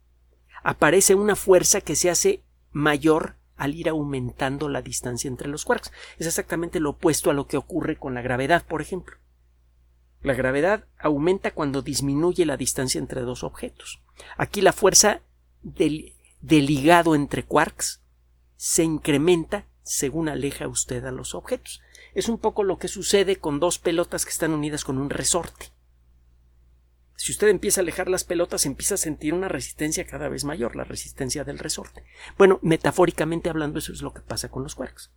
aparece 0.62 1.16
una 1.16 1.34
fuerza 1.34 1.80
que 1.80 1.96
se 1.96 2.10
hace 2.10 2.44
mayor 2.70 3.36
al 3.56 3.74
ir 3.74 3.88
aumentando 3.88 4.68
la 4.68 4.82
distancia 4.82 5.28
entre 5.28 5.48
los 5.48 5.64
quarks. 5.64 5.92
Es 6.18 6.26
exactamente 6.26 6.80
lo 6.80 6.90
opuesto 6.90 7.30
a 7.30 7.34
lo 7.34 7.46
que 7.46 7.56
ocurre 7.56 7.96
con 7.96 8.14
la 8.14 8.22
gravedad, 8.22 8.64
por 8.66 8.80
ejemplo. 8.80 9.16
La 10.24 10.32
gravedad 10.32 10.86
aumenta 10.98 11.52
cuando 11.52 11.82
disminuye 11.82 12.46
la 12.46 12.56
distancia 12.56 12.98
entre 12.98 13.20
dos 13.20 13.44
objetos. 13.44 14.02
Aquí 14.38 14.62
la 14.62 14.72
fuerza 14.72 15.20
del, 15.62 16.14
ligado 16.40 17.14
entre 17.14 17.44
quarks 17.44 18.02
se 18.56 18.84
incrementa 18.84 19.66
según 19.82 20.30
aleja 20.30 20.66
usted 20.66 21.04
a 21.04 21.10
los 21.10 21.34
objetos. 21.34 21.82
Es 22.14 22.30
un 22.30 22.38
poco 22.38 22.64
lo 22.64 22.78
que 22.78 22.88
sucede 22.88 23.36
con 23.36 23.60
dos 23.60 23.78
pelotas 23.78 24.24
que 24.24 24.30
están 24.30 24.52
unidas 24.52 24.82
con 24.82 24.96
un 24.96 25.10
resorte. 25.10 25.73
Si 27.16 27.32
usted 27.32 27.48
empieza 27.48 27.80
a 27.80 27.82
alejar 27.82 28.08
las 28.08 28.24
pelotas, 28.24 28.66
empieza 28.66 28.94
a 28.94 28.98
sentir 28.98 29.34
una 29.34 29.48
resistencia 29.48 30.06
cada 30.06 30.28
vez 30.28 30.44
mayor, 30.44 30.74
la 30.74 30.84
resistencia 30.84 31.44
del 31.44 31.58
resorte. 31.58 32.04
Bueno, 32.36 32.58
metafóricamente 32.62 33.48
hablando, 33.48 33.78
eso 33.78 33.92
es 33.92 34.02
lo 34.02 34.12
que 34.12 34.20
pasa 34.20 34.50
con 34.50 34.64
los 34.64 34.74
quarks. 34.74 35.12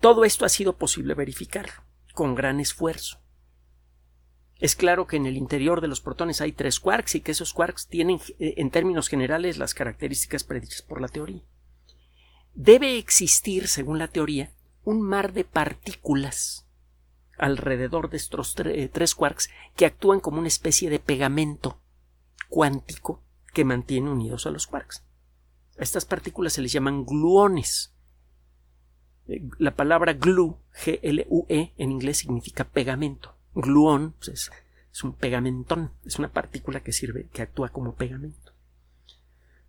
Todo 0.00 0.24
esto 0.24 0.46
ha 0.46 0.48
sido 0.48 0.78
posible 0.78 1.14
verificar 1.14 1.84
con 2.14 2.34
gran 2.34 2.58
esfuerzo. 2.58 3.20
Es 4.58 4.76
claro 4.76 5.06
que 5.06 5.16
en 5.16 5.26
el 5.26 5.36
interior 5.36 5.80
de 5.80 5.88
los 5.88 6.00
protones 6.00 6.40
hay 6.40 6.52
tres 6.52 6.80
quarks 6.80 7.14
y 7.14 7.20
que 7.20 7.32
esos 7.32 7.52
quarks 7.52 7.86
tienen 7.86 8.20
eh, 8.38 8.54
en 8.58 8.70
términos 8.70 9.08
generales 9.08 9.58
las 9.58 9.74
características 9.74 10.44
predichas 10.44 10.82
por 10.82 11.00
la 11.00 11.08
teoría. 11.08 11.42
Debe 12.54 12.98
existir, 12.98 13.68
según 13.68 13.98
la 13.98 14.08
teoría, 14.08 14.52
un 14.84 15.02
mar 15.02 15.32
de 15.32 15.44
partículas 15.44 16.66
alrededor 17.40 18.10
de 18.10 18.16
estos 18.16 18.54
eh, 18.60 18.88
tres 18.92 19.14
quarks 19.14 19.50
que 19.76 19.86
actúan 19.86 20.20
como 20.20 20.38
una 20.38 20.48
especie 20.48 20.90
de 20.90 20.98
pegamento 20.98 21.80
cuántico 22.48 23.22
que 23.52 23.64
mantiene 23.64 24.10
unidos 24.10 24.46
a 24.46 24.50
los 24.50 24.66
quarks. 24.66 25.04
A 25.78 25.82
estas 25.82 26.04
partículas 26.04 26.52
se 26.52 26.62
les 26.62 26.72
llaman 26.72 27.04
gluones. 27.04 27.94
Eh, 29.26 29.42
la 29.58 29.74
palabra 29.74 30.12
glue, 30.12 30.56
G-L-U-E, 30.84 31.72
en 31.76 31.90
inglés 31.90 32.18
significa 32.18 32.64
pegamento 32.64 33.34
gluón 33.54 34.14
pues, 34.18 34.50
es, 34.92 35.04
un 35.04 35.12
pegamentón, 35.12 35.92
es 36.04 36.18
una 36.18 36.28
partícula 36.28 36.80
que 36.80 36.92
sirve, 36.92 37.28
que 37.32 37.42
actúa 37.42 37.70
como 37.70 37.94
pegamento. 37.94 38.52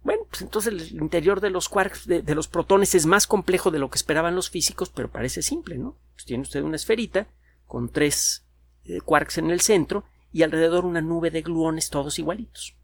Bueno, 0.03 0.23
pues 0.29 0.41
entonces 0.41 0.73
el 0.73 1.01
interior 1.01 1.41
de 1.41 1.51
los 1.51 1.69
quarks, 1.69 2.07
de, 2.07 2.35
los 2.35 2.47
protones, 2.47 2.95
es 2.95 3.05
más 3.05 3.27
complejo 3.27 3.69
de 3.69 3.77
lo 3.77 3.89
que 3.89 3.97
esperaban 3.97 4.35
los 4.35 4.49
físicos, 4.49 4.89
pero 4.89 5.11
parece 5.11 5.43
simple, 5.43 5.77
¿no? 5.77 5.95
Pues 6.15 6.25
tiene 6.25 6.41
usted 6.41 6.63
una 6.63 6.75
esferita 6.75 7.27
con 7.71 7.87
tres 7.87 8.45
eh, 8.83 8.99
quarks 8.99 9.37
en 9.37 9.49
el 9.49 9.61
centro 9.61 10.03
y 10.33 10.43
alrededor 10.43 10.83
una 10.83 10.99
nube 10.99 11.31
de 11.31 11.41
gluones 11.41 11.89
todos 11.89 12.19
igualitos. 12.19 12.75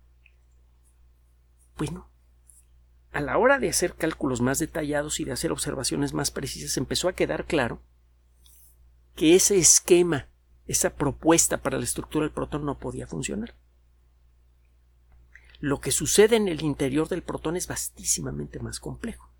Bueno, 1.75 2.09
a 3.11 3.19
la 3.19 3.37
hora 3.37 3.59
de 3.59 3.67
hacer 3.67 3.95
cálculos 3.95 4.39
más 4.39 4.59
detallados 4.59 5.19
y 5.19 5.25
de 5.25 5.33
hacer 5.33 5.51
observaciones 5.51 6.13
más 6.13 6.31
precisas, 6.31 6.77
empezó 6.77 7.09
a 7.09 7.13
quedar 7.13 7.43
claro 7.43 7.81
que 9.17 9.35
ese 9.35 9.57
esquema 9.57 10.29
esa 10.67 10.95
propuesta 10.95 11.57
para 11.57 11.77
la 11.77 11.83
estructura 11.83 12.23
del 12.23 12.33
protón 12.33 12.65
no 12.65 12.79
podía 12.79 13.07
funcionar. 13.07 13.55
Lo 15.59 15.81
que 15.81 15.91
sucede 15.91 16.37
en 16.37 16.47
el 16.47 16.61
interior 16.61 17.09
del 17.09 17.23
protón 17.23 17.57
es 17.57 17.67
vastísimamente 17.67 18.59
más 18.59 18.79
complejo. 18.79 19.33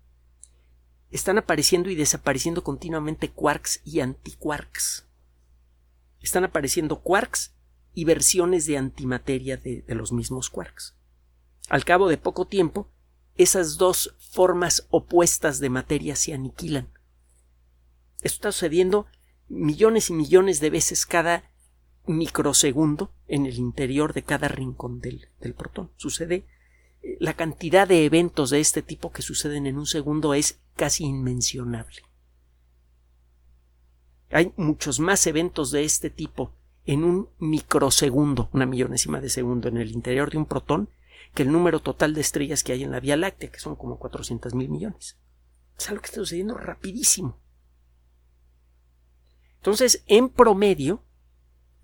Están 1.10 1.38
apareciendo 1.38 1.88
y 1.88 1.94
desapareciendo 1.94 2.62
continuamente 2.62 3.30
quarks 3.30 3.80
y 3.86 4.00
antiquarks. 4.00 5.07
Están 6.20 6.44
apareciendo 6.44 7.00
quarks 7.00 7.54
y 7.94 8.04
versiones 8.04 8.66
de 8.66 8.76
antimateria 8.76 9.56
de, 9.56 9.84
los 9.88 10.12
mismos 10.12 10.50
quarks. 10.50 10.96
Al 11.68 11.84
cabo 11.84 12.08
de 12.08 12.16
poco 12.16 12.46
tiempo, 12.46 12.90
esas 13.36 13.76
dos 13.76 14.14
formas 14.18 14.86
opuestas 14.90 15.58
de 15.60 15.70
materia 15.70 16.16
se 16.16 16.34
aniquilan. 16.34 16.88
Esto 18.18 18.36
está 18.36 18.52
sucediendo 18.52 19.06
millones 19.48 20.10
y 20.10 20.12
millones 20.12 20.60
de 20.60 20.70
veces 20.70 21.06
cada 21.06 21.50
microsegundo 22.06 23.12
en 23.26 23.46
el 23.46 23.56
interior 23.56 24.12
de 24.12 24.22
cada 24.22 24.48
rincón 24.48 25.00
del, 25.00 25.28
protón. 25.56 25.90
Sucede 25.96 26.46
la 27.20 27.34
cantidad 27.34 27.86
de 27.86 28.04
eventos 28.04 28.50
de 28.50 28.60
este 28.60 28.82
tipo 28.82 29.12
que 29.12 29.22
suceden 29.22 29.66
en 29.66 29.78
un 29.78 29.86
segundo 29.86 30.34
es 30.34 30.60
casi 30.74 31.04
inmencionable. 31.04 32.02
Hay 34.30 34.52
muchos 34.56 35.00
más 35.00 35.26
eventos 35.26 35.70
de 35.70 35.84
este 35.84 36.10
tipo 36.10 36.52
en 36.84 37.04
un 37.04 37.28
microsegundo, 37.38 38.48
una 38.52 38.66
millonésima 38.66 39.20
de 39.20 39.28
segundo 39.28 39.68
en 39.68 39.76
el 39.76 39.90
interior 39.90 40.30
de 40.30 40.38
un 40.38 40.46
protón, 40.46 40.90
que 41.34 41.42
el 41.42 41.52
número 41.52 41.80
total 41.80 42.14
de 42.14 42.20
estrellas 42.20 42.64
que 42.64 42.72
hay 42.72 42.82
en 42.82 42.90
la 42.90 43.00
Vía 43.00 43.16
Láctea, 43.16 43.50
que 43.50 43.60
son 43.60 43.76
como 43.76 43.98
400 43.98 44.54
mil 44.54 44.68
millones. 44.68 45.18
Es 45.78 45.88
algo 45.88 46.02
que 46.02 46.06
está 46.06 46.20
sucediendo 46.20 46.54
rapidísimo. 46.54 47.38
Entonces, 49.56 50.02
en 50.06 50.28
promedio, 50.28 51.02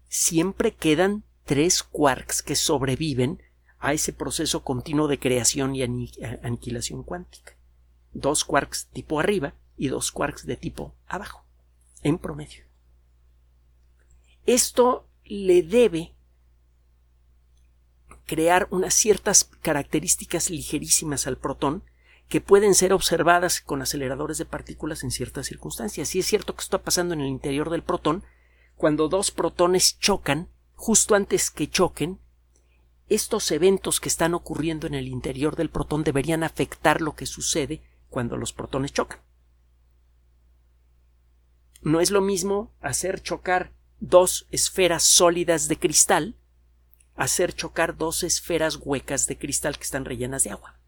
siempre 0.08 0.74
quedan 0.74 1.24
tres 1.44 1.82
quarks 1.82 2.42
que 2.42 2.56
sobreviven 2.56 3.42
a 3.78 3.92
ese 3.92 4.12
proceso 4.12 4.64
continuo 4.64 5.08
de 5.08 5.18
creación 5.18 5.76
y 5.76 5.82
aniquilación 5.82 7.02
cuántica. 7.02 7.56
Dos 8.12 8.44
quarks 8.44 8.86
tipo 8.86 9.20
arriba 9.20 9.54
y 9.76 9.88
dos 9.88 10.10
quarks 10.10 10.46
de 10.46 10.56
tipo 10.56 10.94
abajo, 11.06 11.43
en 12.04 12.18
promedio. 12.18 12.64
Esto 14.46 15.08
le 15.24 15.62
debe 15.62 16.14
crear 18.26 18.68
unas 18.70 18.94
ciertas 18.94 19.50
características 19.62 20.50
ligerísimas 20.50 21.26
al 21.26 21.38
protón 21.38 21.82
que 22.28 22.40
pueden 22.40 22.74
ser 22.74 22.92
observadas 22.92 23.60
con 23.60 23.82
aceleradores 23.82 24.38
de 24.38 24.44
partículas 24.44 25.02
en 25.04 25.10
ciertas 25.10 25.46
circunstancias. 25.46 26.14
Y 26.14 26.20
es 26.20 26.26
cierto 26.26 26.54
que 26.54 26.62
esto 26.62 26.76
está 26.76 26.84
pasando 26.84 27.14
en 27.14 27.20
el 27.20 27.28
interior 27.28 27.70
del 27.70 27.82
protón, 27.82 28.24
cuando 28.76 29.08
dos 29.08 29.30
protones 29.30 29.98
chocan, 29.98 30.48
justo 30.74 31.14
antes 31.14 31.50
que 31.50 31.68
choquen, 31.68 32.18
estos 33.08 33.50
eventos 33.50 34.00
que 34.00 34.08
están 34.08 34.34
ocurriendo 34.34 34.86
en 34.86 34.94
el 34.94 35.08
interior 35.08 35.56
del 35.56 35.68
protón 35.68 36.04
deberían 36.04 36.42
afectar 36.42 37.02
lo 37.02 37.14
que 37.14 37.26
sucede 37.26 37.82
cuando 38.08 38.36
los 38.36 38.52
protones 38.52 38.92
chocan. 38.92 39.20
No 41.84 42.00
es 42.00 42.10
lo 42.10 42.22
mismo 42.22 42.74
hacer 42.80 43.20
chocar 43.20 43.74
dos 44.00 44.46
esferas 44.50 45.02
sólidas 45.02 45.68
de 45.68 45.78
cristal, 45.78 46.34
hacer 47.14 47.52
chocar 47.52 47.98
dos 47.98 48.22
esferas 48.22 48.78
huecas 48.80 49.26
de 49.26 49.36
cristal 49.36 49.76
que 49.76 49.84
están 49.84 50.06
rellenas 50.06 50.44
de 50.44 50.50
agua. 50.50 50.80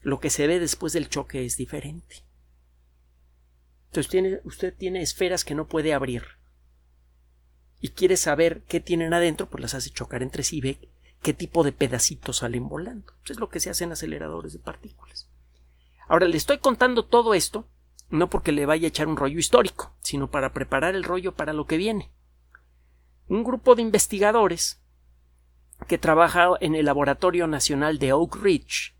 Lo 0.00 0.18
que 0.18 0.30
se 0.30 0.48
ve 0.48 0.58
después 0.58 0.92
del 0.92 1.08
choque 1.08 1.46
es 1.46 1.56
diferente. 1.56 2.24
Entonces 3.86 4.40
usted 4.42 4.74
tiene 4.76 5.00
esferas 5.00 5.44
que 5.44 5.54
no 5.54 5.68
puede 5.68 5.94
abrir 5.94 6.24
y 7.80 7.90
quiere 7.90 8.16
saber 8.16 8.62
qué 8.64 8.80
tienen 8.80 9.14
adentro, 9.14 9.48
pues 9.48 9.62
las 9.62 9.74
hace 9.74 9.90
chocar 9.90 10.24
entre 10.24 10.42
sí 10.42 10.58
y 10.58 10.60
ve 10.60 10.88
qué 11.22 11.34
tipo 11.34 11.62
de 11.62 11.70
pedacitos 11.70 12.38
salen 12.38 12.68
volando. 12.68 13.12
Es 13.28 13.38
lo 13.38 13.48
que 13.48 13.60
se 13.60 13.70
hace 13.70 13.84
en 13.84 13.92
aceleradores 13.92 14.52
de 14.54 14.58
partículas. 14.58 15.28
Ahora 16.08 16.26
le 16.26 16.36
estoy 16.36 16.58
contando 16.58 17.04
todo 17.04 17.32
esto 17.32 17.68
no 18.12 18.30
porque 18.30 18.52
le 18.52 18.66
vaya 18.66 18.86
a 18.86 18.88
echar 18.88 19.08
un 19.08 19.16
rollo 19.16 19.38
histórico, 19.38 19.92
sino 20.00 20.30
para 20.30 20.52
preparar 20.52 20.94
el 20.94 21.02
rollo 21.02 21.34
para 21.34 21.52
lo 21.52 21.66
que 21.66 21.76
viene 21.76 22.12
un 23.32 23.44
grupo 23.44 23.74
de 23.74 23.82
investigadores 23.82 24.80
que 25.88 25.98
trabaja 25.98 26.50
en 26.60 26.74
el 26.74 26.84
Laboratorio 26.84 27.46
Nacional 27.46 27.98
de 27.98 28.12
Oak 28.12 28.36
Ridge, 28.36 28.94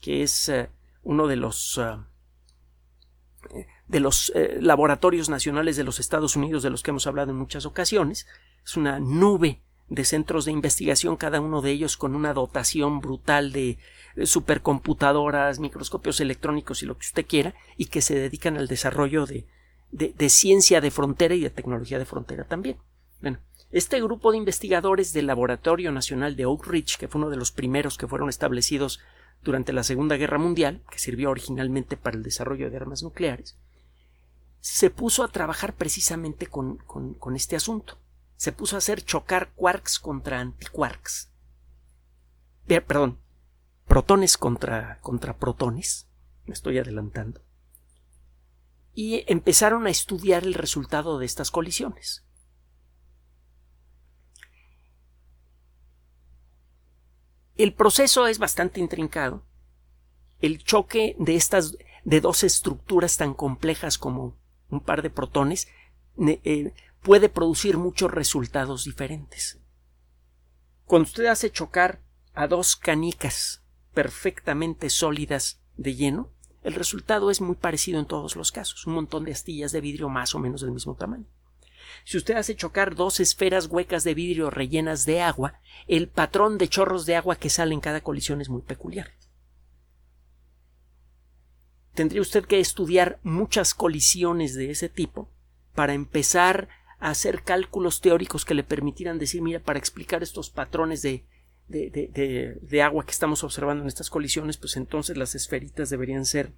que 0.00 0.22
es 0.22 0.48
eh, 0.48 0.70
uno 1.02 1.26
de 1.26 1.36
los 1.36 1.78
eh, 1.78 3.66
de 3.88 4.00
los 4.00 4.32
eh, 4.34 4.58
laboratorios 4.60 5.28
nacionales 5.28 5.76
de 5.76 5.84
los 5.84 6.00
Estados 6.00 6.36
Unidos 6.36 6.62
de 6.62 6.70
los 6.70 6.82
que 6.82 6.92
hemos 6.92 7.06
hablado 7.06 7.32
en 7.32 7.36
muchas 7.36 7.66
ocasiones. 7.66 8.26
Es 8.64 8.76
una 8.76 9.00
nube 9.00 9.62
de 9.88 10.04
centros 10.04 10.44
de 10.44 10.52
investigación, 10.52 11.16
cada 11.16 11.40
uno 11.40 11.60
de 11.62 11.70
ellos 11.70 11.96
con 11.96 12.14
una 12.14 12.32
dotación 12.32 13.00
brutal 13.00 13.52
de 13.52 13.78
supercomputadoras, 14.24 15.58
microscopios 15.58 16.20
electrónicos 16.20 16.82
y 16.82 16.86
lo 16.86 16.96
que 16.96 17.06
usted 17.06 17.26
quiera, 17.26 17.54
y 17.76 17.86
que 17.86 18.02
se 18.02 18.14
dedican 18.18 18.56
al 18.56 18.68
desarrollo 18.68 19.26
de, 19.26 19.46
de 19.92 20.28
ciencia 20.28 20.80
de 20.80 20.90
frontera 20.90 21.34
y 21.34 21.40
de 21.40 21.50
tecnología 21.50 21.98
de 21.98 22.04
frontera 22.06 22.44
también. 22.44 22.78
Bueno, 23.20 23.38
este 23.70 24.00
grupo 24.00 24.30
de 24.30 24.38
investigadores 24.38 25.12
del 25.12 25.26
Laboratorio 25.26 25.90
Nacional 25.90 26.36
de 26.36 26.46
Oak 26.46 26.66
Ridge, 26.66 26.96
que 26.96 27.08
fue 27.08 27.20
uno 27.20 27.30
de 27.30 27.36
los 27.36 27.50
primeros 27.50 27.98
que 27.98 28.06
fueron 28.06 28.28
establecidos 28.28 29.00
durante 29.42 29.72
la 29.72 29.82
Segunda 29.82 30.16
Guerra 30.16 30.38
Mundial, 30.38 30.82
que 30.90 30.98
sirvió 30.98 31.30
originalmente 31.30 31.96
para 31.96 32.16
el 32.16 32.22
desarrollo 32.22 32.70
de 32.70 32.76
armas 32.76 33.02
nucleares, 33.02 33.56
se 34.60 34.90
puso 34.90 35.24
a 35.24 35.28
trabajar 35.28 35.74
precisamente 35.74 36.46
con, 36.46 36.78
este 37.34 37.56
asunto. 37.56 37.98
Se 38.44 38.52
puso 38.52 38.76
a 38.76 38.78
hacer 38.80 39.02
chocar 39.02 39.54
quarks 39.54 39.98
contra 39.98 40.38
antiquarks. 40.38 41.32
Eh, 42.68 42.82
perdón, 42.82 43.18
protones 43.86 44.36
contra, 44.36 45.00
contra 45.00 45.38
protones. 45.38 46.10
Me 46.44 46.52
estoy 46.52 46.76
adelantando. 46.76 47.40
Y 48.92 49.24
empezaron 49.32 49.86
a 49.86 49.90
estudiar 49.90 50.44
el 50.44 50.52
resultado 50.52 51.18
de 51.18 51.24
estas 51.24 51.50
colisiones. 51.50 52.26
El 57.56 57.72
proceso 57.72 58.26
es 58.26 58.38
bastante 58.38 58.78
intrincado. 58.78 59.46
El 60.40 60.62
choque 60.62 61.16
de 61.18 61.34
estas 61.34 61.78
de 62.04 62.20
dos 62.20 62.44
estructuras 62.44 63.16
tan 63.16 63.32
complejas 63.32 63.96
como 63.96 64.36
un 64.68 64.80
par 64.80 65.00
de 65.00 65.08
protones 65.08 65.66
eh, 66.18 66.74
puede 67.04 67.28
producir 67.28 67.76
muchos 67.76 68.10
resultados 68.10 68.84
diferentes. 68.84 69.60
Cuando 70.86 71.06
usted 71.06 71.26
hace 71.26 71.50
chocar 71.50 72.00
a 72.32 72.48
dos 72.48 72.76
canicas 72.76 73.62
perfectamente 73.92 74.88
sólidas 74.88 75.60
de 75.76 75.94
lleno, 75.94 76.32
el 76.62 76.72
resultado 76.72 77.30
es 77.30 77.42
muy 77.42 77.56
parecido 77.56 78.00
en 78.00 78.06
todos 78.06 78.36
los 78.36 78.50
casos, 78.52 78.86
un 78.86 78.94
montón 78.94 79.26
de 79.26 79.32
astillas 79.32 79.70
de 79.70 79.82
vidrio 79.82 80.08
más 80.08 80.34
o 80.34 80.38
menos 80.38 80.62
del 80.62 80.70
mismo 80.72 80.94
tamaño. 80.94 81.26
Si 82.04 82.16
usted 82.16 82.36
hace 82.36 82.56
chocar 82.56 82.94
dos 82.94 83.20
esferas 83.20 83.66
huecas 83.66 84.02
de 84.02 84.14
vidrio 84.14 84.48
rellenas 84.48 85.04
de 85.04 85.20
agua, 85.20 85.60
el 85.86 86.08
patrón 86.08 86.56
de 86.56 86.68
chorros 86.68 87.04
de 87.04 87.16
agua 87.16 87.36
que 87.36 87.50
sale 87.50 87.74
en 87.74 87.80
cada 87.80 88.00
colisión 88.00 88.40
es 88.40 88.48
muy 88.48 88.62
peculiar. 88.62 89.12
Tendría 91.92 92.22
usted 92.22 92.46
que 92.46 92.60
estudiar 92.60 93.20
muchas 93.22 93.74
colisiones 93.74 94.54
de 94.54 94.70
ese 94.70 94.88
tipo 94.88 95.28
para 95.74 95.92
empezar 95.92 96.68
hacer 97.10 97.42
cálculos 97.42 98.00
teóricos 98.00 98.46
que 98.46 98.54
le 98.54 98.64
permitieran 98.64 99.18
decir, 99.18 99.42
mira, 99.42 99.60
para 99.60 99.78
explicar 99.78 100.22
estos 100.22 100.48
patrones 100.48 101.02
de, 101.02 101.26
de, 101.68 102.58
de, 102.62 102.82
agua 102.82 103.04
que 103.04 103.10
estamos 103.10 103.44
observando 103.44 103.82
en 103.82 103.88
estas 103.88 104.08
colisiones, 104.08 104.56
pues 104.56 104.76
entonces 104.78 105.18
las 105.18 105.34
esferitas 105.34 105.90
deberían 105.90 106.24
ser 106.24 106.54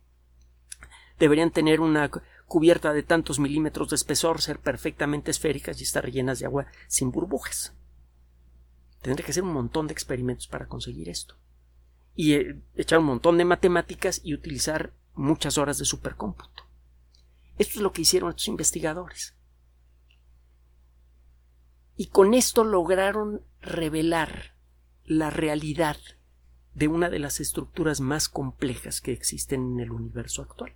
deberían 1.19 1.51
tener 1.51 1.81
una 1.81 2.11
cubierta 2.47 2.93
de 2.93 3.03
tantos 3.03 3.41
milímetros 3.41 3.91
de 3.91 3.97
espesor, 3.97 4.41
ser 4.41 4.61
perfectamente 4.61 5.33
esféricas 5.33 5.81
y 5.81 5.85
estar 5.85 6.05
rellenas 6.05 6.39
de 6.39 6.47
agua 6.47 6.67
sin 6.87 7.11
burbujas. 7.11 7.73
Tendré 9.03 9.25
que 9.25 9.33
hacer 9.33 9.43
un 9.43 9.53
montón 9.53 9.89
de 9.89 9.95
experimentos 9.95 10.47
para 10.47 10.69
conseguir 10.69 11.09
esto. 11.09 11.37
Y 12.15 12.35
eh, 12.35 12.61
echar 12.77 13.01
un 13.01 13.07
montón 13.07 13.39
de 13.39 13.45
matemáticas 13.45 14.21
y 14.23 14.35
utilizar 14.35 14.93
muchas 15.15 15.59
horas 15.59 15.79
de 15.79 15.87
supercómputo. 15.87 16.65
Esto 17.59 17.79
es 17.79 17.83
lo 17.83 17.93
que 17.93 18.03
hicieron 18.03 18.31
estos 18.31 18.49
investigadores. 18.49 19.36
Y 21.97 22.09
con 22.09 22.35
esto 22.35 22.65
lograron 22.65 23.43
revelar 23.61 24.55
la 25.05 25.31
realidad 25.31 25.97
de 26.75 26.89
una 26.89 27.09
de 27.09 27.19
las 27.19 27.41
estructuras 27.41 28.01
más 28.01 28.29
complejas 28.29 29.01
que 29.01 29.13
existen 29.13 29.73
en 29.73 29.81
el 29.81 29.93
universo 29.93 30.43
actual. 30.43 30.75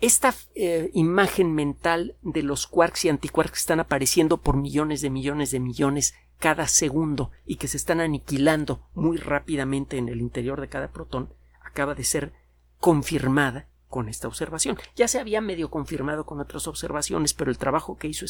esta 0.00 0.34
eh, 0.54 0.90
imagen 0.94 1.54
mental 1.54 2.16
de 2.22 2.42
los 2.42 2.66
quarks 2.66 3.04
y 3.04 3.08
antiquarks 3.10 3.52
que 3.52 3.58
están 3.58 3.80
apareciendo 3.80 4.38
por 4.38 4.56
millones 4.56 5.02
de 5.02 5.10
millones 5.10 5.50
de 5.50 5.60
millones 5.60 6.14
cada 6.38 6.66
segundo 6.68 7.30
y 7.44 7.56
que 7.56 7.68
se 7.68 7.76
están 7.76 8.00
aniquilando 8.00 8.88
muy 8.94 9.18
rápidamente 9.18 9.98
en 9.98 10.08
el 10.08 10.20
interior 10.20 10.60
de 10.60 10.68
cada 10.68 10.90
protón 10.90 11.34
acaba 11.62 11.94
de 11.94 12.04
ser 12.04 12.32
confirmada 12.78 13.68
con 13.90 14.08
esta 14.08 14.28
observación. 14.28 14.78
Ya 14.96 15.08
se 15.08 15.18
había 15.18 15.42
medio 15.42 15.68
confirmado 15.68 16.24
con 16.24 16.40
otras 16.40 16.66
observaciones, 16.68 17.34
pero 17.34 17.50
el 17.50 17.58
trabajo 17.58 17.98
que 17.98 18.08
hizo 18.08 18.24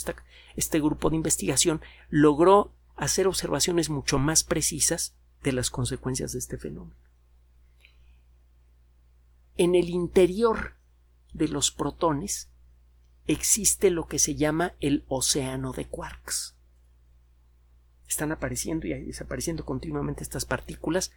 este 0.57 0.81
grupo 0.81 1.11
de 1.11 1.17
investigación 1.17 1.83
logró 2.09 2.73
hacer 2.97 3.29
observaciones 3.29 3.91
mucho 3.91 4.19
más 4.19 4.43
precisas 4.43 5.15
de 5.43 5.53
las 5.53 5.71
consecuencias 5.71 6.33
de 6.33 6.39
este 6.39 6.57
fenómeno. 6.57 6.97
En 9.57 9.75
el 9.75 9.91
interior 9.91 10.77
de 11.35 11.49
los 11.49 11.71
protones 11.71 12.51
existe 13.27 13.91
lo 13.91 14.07
que 14.07 14.19
se 14.19 14.35
llama 14.35 14.75
el 14.81 15.05
océano 15.09 15.73
de 15.73 15.87
quarks. 15.87 16.57
Están 18.09 18.33
apareciendo 18.33 18.87
y 18.87 19.05
desapareciendo 19.05 19.65
continuamente 19.65 20.23
estas 20.23 20.47
partículas 20.47 21.13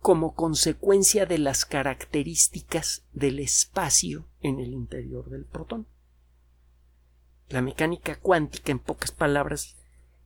como 0.00 0.34
consecuencia 0.34 1.26
de 1.26 1.38
las 1.38 1.64
características 1.64 3.04
del 3.12 3.40
espacio 3.40 4.26
en 4.40 4.60
el 4.60 4.72
interior 4.72 5.28
del 5.28 5.44
protón. 5.44 5.86
La 7.48 7.62
mecánica 7.62 8.16
cuántica, 8.16 8.72
en 8.72 8.78
pocas 8.78 9.10
palabras, 9.10 9.76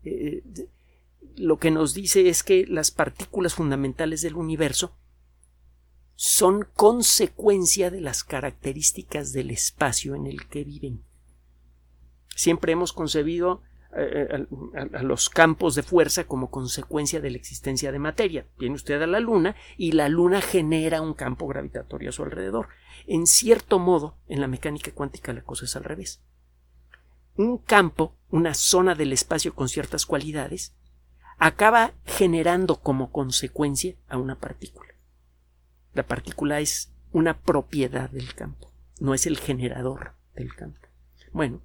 eh, 0.04 0.42
lo 1.36 1.58
que 1.58 1.70
nos 1.70 1.94
dice 1.94 2.28
es 2.28 2.42
que 2.42 2.66
las 2.66 2.90
partículas 2.90 3.54
fundamentales 3.54 4.22
del 4.22 4.34
universo 4.34 4.96
son 6.14 6.68
consecuencia 6.74 7.90
de 7.90 8.00
las 8.00 8.24
características 8.24 9.32
del 9.32 9.50
espacio 9.50 10.14
en 10.14 10.26
el 10.26 10.46
que 10.48 10.64
viven. 10.64 11.02
Siempre 12.34 12.72
hemos 12.72 12.92
concebido 12.92 13.62
eh, 13.94 14.26
eh, 14.30 14.88
a, 14.94 15.02
los 15.02 15.28
campos 15.28 15.74
de 15.74 15.82
fuerza 15.82 16.24
como 16.24 16.50
consecuencia 16.50 17.20
de 17.20 17.30
la 17.30 17.36
existencia 17.36 17.92
de 17.92 17.98
materia. 17.98 18.46
Viene 18.58 18.74
usted 18.74 19.00
a 19.02 19.06
la 19.06 19.20
Luna 19.20 19.54
y 19.76 19.92
la 19.92 20.08
Luna 20.08 20.40
genera 20.40 21.02
un 21.02 21.12
campo 21.12 21.46
gravitatorio 21.46 22.08
a 22.08 22.12
su 22.12 22.22
alrededor. 22.22 22.68
En 23.06 23.26
cierto 23.26 23.78
modo, 23.78 24.16
en 24.28 24.40
la 24.40 24.48
mecánica 24.48 24.92
cuántica 24.92 25.34
la 25.34 25.42
cosa 25.42 25.66
es 25.66 25.76
al 25.76 25.84
revés. 25.84 26.22
Un 27.36 27.58
campo, 27.58 28.16
una 28.30 28.54
zona 28.54 28.94
del 28.94 29.12
espacio 29.12 29.54
con 29.54 29.68
ciertas 29.68 30.06
cualidades, 30.06 30.74
acaba 31.36 31.92
generando 32.06 32.80
como 32.80 33.10
consecuencia 33.10 33.94
a 34.08 34.16
una 34.16 34.38
partícula. 34.38 34.94
La 35.92 36.06
partícula 36.06 36.60
es 36.60 36.94
una 37.12 37.40
propiedad 37.40 38.08
del 38.08 38.34
campo, 38.34 38.72
no 39.00 39.12
es 39.12 39.26
el 39.26 39.38
generador 39.38 40.14
del 40.34 40.54
campo. 40.54 40.88
Bueno, 41.32 41.60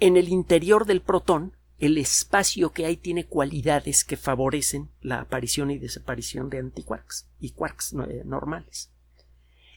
en 0.00 0.16
el 0.16 0.28
interior 0.28 0.86
del 0.86 1.00
protón, 1.00 1.56
el 1.78 1.96
espacio 1.98 2.72
que 2.72 2.86
hay 2.86 2.96
tiene 2.96 3.26
cualidades 3.26 4.04
que 4.04 4.16
favorecen 4.16 4.90
la 5.00 5.20
aparición 5.20 5.70
y 5.70 5.78
desaparición 5.78 6.50
de 6.50 6.58
antiquarks 6.58 7.28
y 7.38 7.52
quarks 7.52 7.94
normales. 8.24 8.90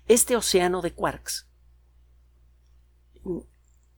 Este 0.07 0.35
océano 0.35 0.81
de 0.81 0.93
quarks 0.93 1.47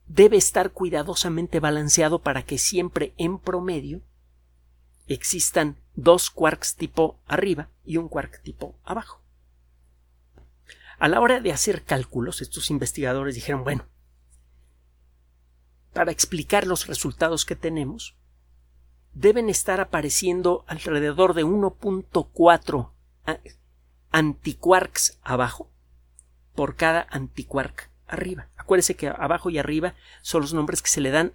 debe 0.08 0.38
estar 0.38 0.72
cuidadosamente 0.72 1.60
balanceado 1.60 2.22
para 2.22 2.44
que 2.44 2.58
siempre 2.58 3.14
en 3.18 3.40
promedio 3.40 4.02
existan 5.08 5.78
dos 5.96 6.30
quarks 6.30 6.76
tipo 6.76 7.20
arriba 7.26 7.70
y 7.86 7.98
un 7.98 8.10
quark 8.10 8.42
tipo 8.42 8.76
abajo. 8.84 9.22
A 11.00 11.08
la 11.08 11.20
hora 11.20 11.40
de 11.40 11.52
hacer 11.52 11.84
cálculos, 11.84 12.42
estos 12.42 12.70
investigadores 12.70 13.36
dijeron, 13.36 13.64
bueno, 13.64 13.86
para 15.94 16.12
explicar 16.12 16.66
los 16.68 16.88
resultados 16.88 17.46
que 17.46 17.56
tenemos, 17.56 18.16
deben 19.14 19.50
estar 19.50 19.80
apareciendo 19.80 20.66
alrededor 20.68 21.34
de 21.34 21.46
1.4 21.46 22.90
antiquarks 24.12 25.20
abajo 25.24 25.70
por 26.56 26.76
cada 26.76 27.08
antiquark 27.10 27.90
arriba. 28.08 28.48
Acuérdese 28.58 28.96
que 28.96 29.08
abajo 29.08 29.50
y 29.50 29.58
arriba 29.58 29.96
son 30.22 30.42
los 30.42 30.54
nombres 30.54 30.82
que 30.82 30.90
se 30.90 31.02
le 31.02 31.12
dan 31.12 31.34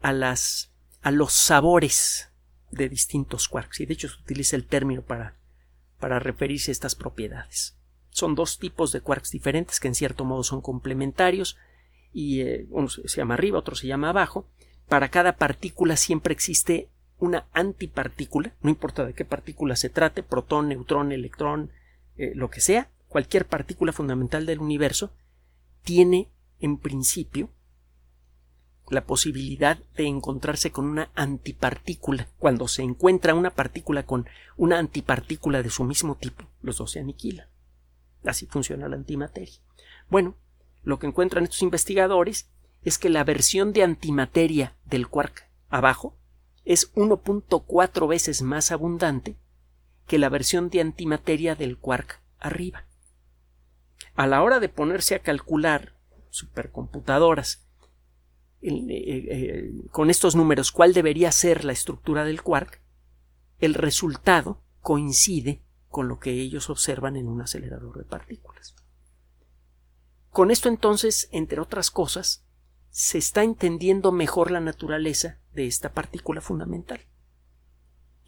a 0.00 0.12
las 0.12 0.70
a 1.02 1.10
los 1.10 1.32
sabores 1.32 2.30
de 2.70 2.88
distintos 2.88 3.48
quarks 3.48 3.80
y 3.80 3.86
de 3.86 3.94
hecho 3.94 4.08
se 4.08 4.20
utiliza 4.20 4.56
el 4.56 4.66
término 4.66 5.02
para 5.02 5.36
para 6.00 6.18
referirse 6.18 6.70
a 6.70 6.72
estas 6.72 6.94
propiedades. 6.94 7.76
Son 8.10 8.34
dos 8.34 8.58
tipos 8.58 8.92
de 8.92 9.00
quarks 9.00 9.30
diferentes 9.30 9.78
que 9.78 9.88
en 9.88 9.94
cierto 9.94 10.24
modo 10.24 10.42
son 10.42 10.60
complementarios 10.60 11.56
y 12.12 12.40
eh, 12.40 12.66
uno 12.70 12.88
se 12.88 13.08
llama 13.08 13.34
arriba, 13.34 13.58
otro 13.58 13.76
se 13.76 13.86
llama 13.86 14.10
abajo. 14.10 14.48
Para 14.88 15.08
cada 15.08 15.36
partícula 15.36 15.96
siempre 15.96 16.32
existe 16.32 16.88
una 17.18 17.46
antipartícula, 17.52 18.54
no 18.62 18.70
importa 18.70 19.04
de 19.04 19.14
qué 19.14 19.24
partícula 19.24 19.76
se 19.76 19.88
trate, 19.88 20.22
protón, 20.22 20.68
neutrón, 20.68 21.12
electrón, 21.12 21.70
eh, 22.16 22.32
lo 22.34 22.50
que 22.50 22.60
sea, 22.60 22.90
cualquier 23.08 23.46
partícula 23.46 23.92
fundamental 23.92 24.46
del 24.46 24.60
universo 24.60 25.12
tiene 25.82 26.28
en 26.60 26.78
principio 26.78 27.50
la 28.88 29.04
posibilidad 29.04 29.78
de 29.96 30.06
encontrarse 30.06 30.70
con 30.70 30.86
una 30.86 31.10
antipartícula. 31.14 32.28
Cuando 32.38 32.68
se 32.68 32.82
encuentra 32.82 33.34
una 33.34 33.50
partícula 33.50 34.04
con 34.04 34.28
una 34.56 34.78
antipartícula 34.78 35.62
de 35.62 35.70
su 35.70 35.84
mismo 35.84 36.16
tipo, 36.16 36.44
los 36.62 36.78
dos 36.78 36.92
se 36.92 37.00
aniquilan. 37.00 37.48
Así 38.24 38.46
funciona 38.46 38.88
la 38.88 38.96
antimateria. 38.96 39.54
Bueno, 40.08 40.36
lo 40.86 41.00
que 41.00 41.08
encuentran 41.08 41.42
estos 41.42 41.62
investigadores 41.62 42.48
es 42.82 42.96
que 42.96 43.08
la 43.08 43.24
versión 43.24 43.72
de 43.72 43.82
antimateria 43.82 44.76
del 44.84 45.08
quark 45.08 45.50
abajo 45.68 46.16
es 46.64 46.94
1.4 46.94 48.08
veces 48.08 48.42
más 48.42 48.70
abundante 48.70 49.36
que 50.06 50.18
la 50.18 50.28
versión 50.28 50.70
de 50.70 50.80
antimateria 50.80 51.56
del 51.56 51.76
quark 51.76 52.22
arriba. 52.38 52.86
A 54.14 54.28
la 54.28 54.44
hora 54.44 54.60
de 54.60 54.68
ponerse 54.68 55.16
a 55.16 55.18
calcular 55.18 55.96
supercomputadoras 56.30 57.66
eh, 58.62 58.70
eh, 58.88 59.72
con 59.90 60.08
estos 60.08 60.36
números 60.36 60.70
cuál 60.70 60.94
debería 60.94 61.32
ser 61.32 61.64
la 61.64 61.72
estructura 61.72 62.24
del 62.24 62.42
quark, 62.42 62.80
el 63.58 63.74
resultado 63.74 64.62
coincide 64.82 65.64
con 65.88 66.06
lo 66.06 66.20
que 66.20 66.30
ellos 66.30 66.70
observan 66.70 67.16
en 67.16 67.26
un 67.26 67.40
acelerador 67.40 67.98
de 67.98 68.04
partículas. 68.04 68.75
Con 70.36 70.50
esto 70.50 70.68
entonces, 70.68 71.30
entre 71.32 71.62
otras 71.62 71.90
cosas, 71.90 72.44
se 72.90 73.16
está 73.16 73.42
entendiendo 73.42 74.12
mejor 74.12 74.50
la 74.50 74.60
naturaleza 74.60 75.38
de 75.54 75.66
esta 75.66 75.94
partícula 75.94 76.42
fundamental. 76.42 77.00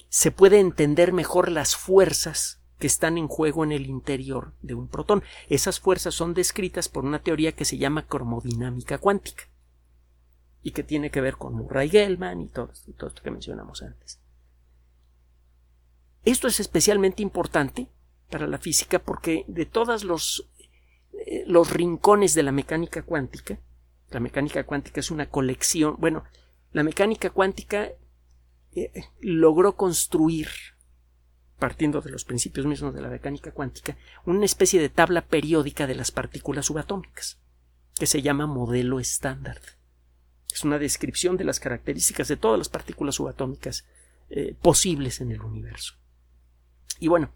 Se 0.09 0.31
puede 0.31 0.59
entender 0.59 1.13
mejor 1.13 1.51
las 1.51 1.77
fuerzas 1.77 2.63
que 2.79 2.87
están 2.87 3.19
en 3.19 3.29
juego 3.29 3.63
en 3.63 3.73
el 3.73 3.85
interior 3.85 4.55
de 4.63 4.73
un 4.73 4.89
protón. 4.89 5.23
Esas 5.51 5.81
fuerzas 5.81 6.15
son 6.15 6.33
descritas 6.33 6.89
por 6.89 7.05
una 7.05 7.19
teoría 7.19 7.53
que 7.53 7.67
se 7.67 7.77
llama 7.77 8.07
cromodinámica 8.07 8.97
cuántica 8.97 9.45
y 10.63 10.71
que 10.71 10.85
tiene 10.85 11.11
que 11.11 11.21
ver 11.21 11.37
con 11.37 11.57
Murray 11.57 11.91
Gell-Mann 11.91 12.41
y 12.41 12.49
todo, 12.49 12.73
todo 12.97 13.09
esto 13.09 13.23
que 13.23 13.31
mencionamos 13.31 13.83
antes. 13.83 14.19
Esto 16.25 16.49
es 16.49 16.59
especialmente 16.59 17.21
importante 17.21 17.91
para 18.31 18.47
la 18.47 18.57
física 18.57 18.99
porque 18.99 19.45
de 19.47 19.67
todos 19.67 20.05
los 20.05 20.49
los 21.49 21.71
rincones 21.71 22.35
de 22.35 22.43
la 22.43 22.53
mecánica 22.53 23.03
cuántica. 23.03 23.59
La 24.11 24.21
mecánica 24.21 24.65
cuántica 24.65 25.01
es 25.01 25.11
una 25.11 25.31
colección. 25.31 25.97
Bueno, 25.99 26.25
la 26.73 26.83
mecánica 26.83 27.31
cuántica 27.31 27.89
eh, 28.75 28.93
logró 29.21 29.75
construir, 29.75 30.49
partiendo 31.59 32.03
de 32.03 32.11
los 32.11 32.25
principios 32.25 32.67
mismos 32.67 32.95
de 32.95 33.01
la 33.01 33.09
mecánica 33.09 33.51
cuántica, 33.51 33.97
una 34.27 34.45
especie 34.45 34.79
de 34.79 34.91
tabla 34.91 35.23
periódica 35.23 35.87
de 35.87 35.95
las 35.95 36.11
partículas 36.11 36.67
subatómicas, 36.67 37.39
que 37.99 38.07
se 38.07 38.21
llama 38.21 38.47
modelo 38.47 39.01
estándar. 39.01 39.59
Es 40.53 40.65
una 40.65 40.79
descripción 40.79 41.39
de 41.39 41.45
las 41.45 41.61
características 41.61 42.29
de 42.29 42.37
todas 42.37 42.59
las 42.59 42.69
partículas 42.69 43.15
subatómicas 43.15 43.87
eh, 44.29 44.55
posibles 44.61 45.23
en 45.23 45.33
el 45.33 45.41
universo. 45.41 45.95
Y 47.01 47.09
bueno, 47.09 47.31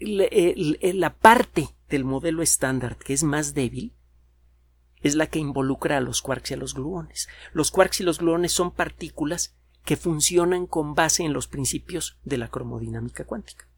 la 0.00 1.14
parte 1.16 1.68
del 1.88 2.04
modelo 2.04 2.42
estándar 2.42 2.96
que 2.96 3.12
es 3.12 3.22
más 3.22 3.54
débil 3.54 3.94
es 5.00 5.14
la 5.14 5.26
que 5.26 5.38
involucra 5.38 5.96
a 5.96 6.00
los 6.00 6.22
quarks 6.22 6.50
y 6.50 6.54
a 6.54 6.56
los 6.56 6.74
gluones. 6.74 7.28
Los 7.52 7.70
quarks 7.70 8.00
y 8.00 8.04
los 8.04 8.18
gluones 8.18 8.52
son 8.52 8.72
partículas 8.72 9.56
que 9.84 9.96
funcionan 9.96 10.66
con 10.66 10.94
base 10.94 11.22
en 11.22 11.32
los 11.32 11.46
principios 11.46 12.18
de 12.24 12.38
la 12.38 12.48
cromodinámica 12.48 13.24
cuántica, 13.24 13.68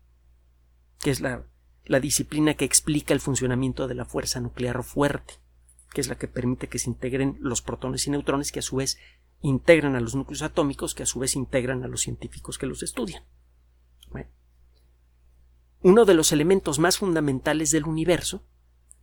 que 0.99 1.11
es 1.11 1.21
la, 1.21 1.45
la 1.85 2.01
disciplina 2.01 2.55
que 2.55 2.65
explica 2.65 3.15
el 3.15 3.21
funcionamiento 3.21 3.87
de 3.87 3.95
la 3.95 4.05
fuerza 4.05 4.41
nuclear 4.41 4.83
fuerte, 4.83 5.35
que 5.93 6.01
es 6.01 6.09
la 6.09 6.17
que 6.17 6.29
permite 6.29 6.69
que 6.69 6.79
se 6.79 6.91
integren 6.91 7.37
los 7.41 7.63
protones 7.63 8.07
y 8.07 8.11
neutrones 8.11 8.51
que 8.51 8.61
a 8.61 8.63
su 8.63 8.77
vez 8.77 8.99
integran 9.43 9.95
a 9.95 10.01
los 10.01 10.15
núcleos 10.15 10.43
atómicos 10.43 10.95
que 10.95 11.03
a 11.03 11.07
su 11.07 11.19
vez 11.19 11.37
integran 11.37 11.85
a 11.85 11.89
los 11.89 12.03
científicos 12.03 12.59
que 12.59 12.67
los 12.67 12.83
estudian 12.83 13.23
uno 15.83 16.05
de 16.05 16.15
los 16.15 16.33
elementos 16.33 16.79
más 16.79 16.99
fundamentales 16.99 17.71
del 17.71 17.87
universo, 17.87 18.45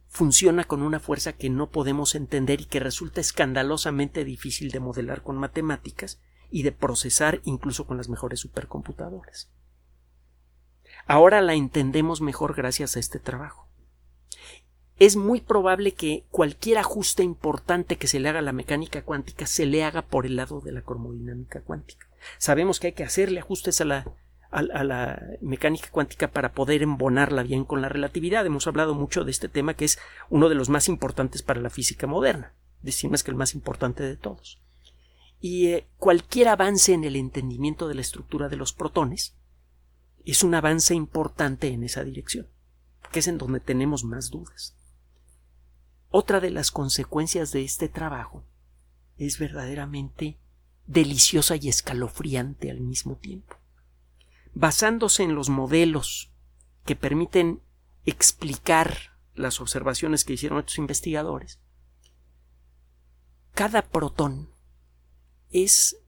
funciona 0.07 0.63
con 0.63 0.81
una 0.81 0.99
fuerza 0.99 1.33
que 1.33 1.49
no 1.49 1.69
podemos 1.69 2.15
entender 2.15 2.61
y 2.61 2.65
que 2.65 2.79
resulta 2.79 3.21
escandalosamente 3.21 4.23
difícil 4.23 4.71
de 4.71 4.79
modelar 4.79 5.21
con 5.21 5.37
matemáticas 5.37 6.19
y 6.49 6.63
de 6.63 6.71
procesar 6.71 7.41
incluso 7.43 7.85
con 7.85 7.97
las 7.97 8.09
mejores 8.09 8.39
supercomputadoras. 8.39 9.49
Ahora 11.05 11.41
la 11.41 11.53
entendemos 11.53 12.21
mejor 12.21 12.55
gracias 12.55 12.95
a 12.95 12.99
este 12.99 13.19
trabajo. 13.19 13.67
Es 14.99 15.15
muy 15.15 15.41
probable 15.41 15.93
que 15.93 16.25
cualquier 16.31 16.79
ajuste 16.79 17.23
importante 17.23 17.97
que 17.97 18.07
se 18.07 18.19
le 18.19 18.29
haga 18.29 18.39
a 18.39 18.43
la 18.43 18.53
mecánica 18.53 19.03
cuántica 19.03 19.45
se 19.45 19.65
le 19.65 19.83
haga 19.83 20.01
por 20.01 20.25
el 20.25 20.35
lado 20.35 20.59
de 20.59 20.71
la 20.71 20.81
cromodinámica 20.81 21.61
cuántica. 21.61 22.07
Sabemos 22.39 22.79
que 22.79 22.87
hay 22.87 22.93
que 22.93 23.03
hacerle 23.03 23.39
ajustes 23.39 23.79
a 23.81 23.85
la 23.85 24.05
a, 24.57 24.83
la 24.83 25.21
mecánica 25.41 25.89
cuántica 25.91 26.29
para 26.29 26.53
poder 26.53 26.81
embonarla 26.81 27.43
bien 27.43 27.63
con 27.63 27.81
la 27.81 27.89
relatividad. 27.89 28.45
Hemos 28.45 28.67
hablado 28.67 28.95
mucho 28.95 29.23
de 29.23 29.31
este 29.31 29.49
tema 29.49 29.75
que 29.75 29.85
es 29.85 29.99
uno 30.29 30.49
de 30.49 30.55
los 30.55 30.69
más 30.69 30.87
importantes 30.87 31.43
para 31.43 31.61
la 31.61 31.69
física 31.69 32.07
moderna, 32.07 32.53
decimos 32.81 33.23
que 33.23 33.31
el 33.31 33.37
más 33.37 33.53
importante 33.53 34.03
de 34.03 34.17
todos. 34.17 34.61
Y 35.39 35.67
eh, 35.67 35.87
cualquier 35.97 36.47
avance 36.47 36.93
en 36.93 37.03
el 37.03 37.15
entendimiento 37.15 37.87
de 37.87 37.95
la 37.95 38.01
estructura 38.01 38.49
de 38.49 38.55
los 38.55 38.73
protones 38.73 39.35
es 40.25 40.43
un 40.43 40.55
avance 40.55 40.95
importante 40.95 41.67
en 41.67 41.83
esa 41.83 42.03
dirección, 42.03 42.47
que 43.11 43.19
es 43.19 43.27
en 43.27 43.37
donde 43.37 43.59
tenemos 43.59 44.03
más 44.03 44.31
dudas. 44.31 44.75
Otra 46.09 46.39
de 46.39 46.49
las 46.49 46.71
consecuencias 46.71 47.51
de 47.51 47.63
este 47.63 47.87
trabajo 47.89 48.43
es 49.17 49.37
verdaderamente 49.37 50.39
deliciosa 50.87 51.55
y 51.57 51.69
escalofriante 51.69 52.71
al 52.71 52.79
mismo 52.79 53.17
tiempo. 53.17 53.57
Basándose 54.59 55.21
en 55.21 55.35
los 55.35 55.49
modelos 55.49 56.31
que 56.83 56.95
permiten 56.95 57.61
explicar 58.05 59.19
las 59.35 59.61
observaciones 59.61 60.25
que 60.25 60.33
hicieron 60.33 60.57
estos 60.57 60.79
investigadores, 60.79 61.59
cada 63.53 63.83
protón 63.83 64.49
es 65.51 66.01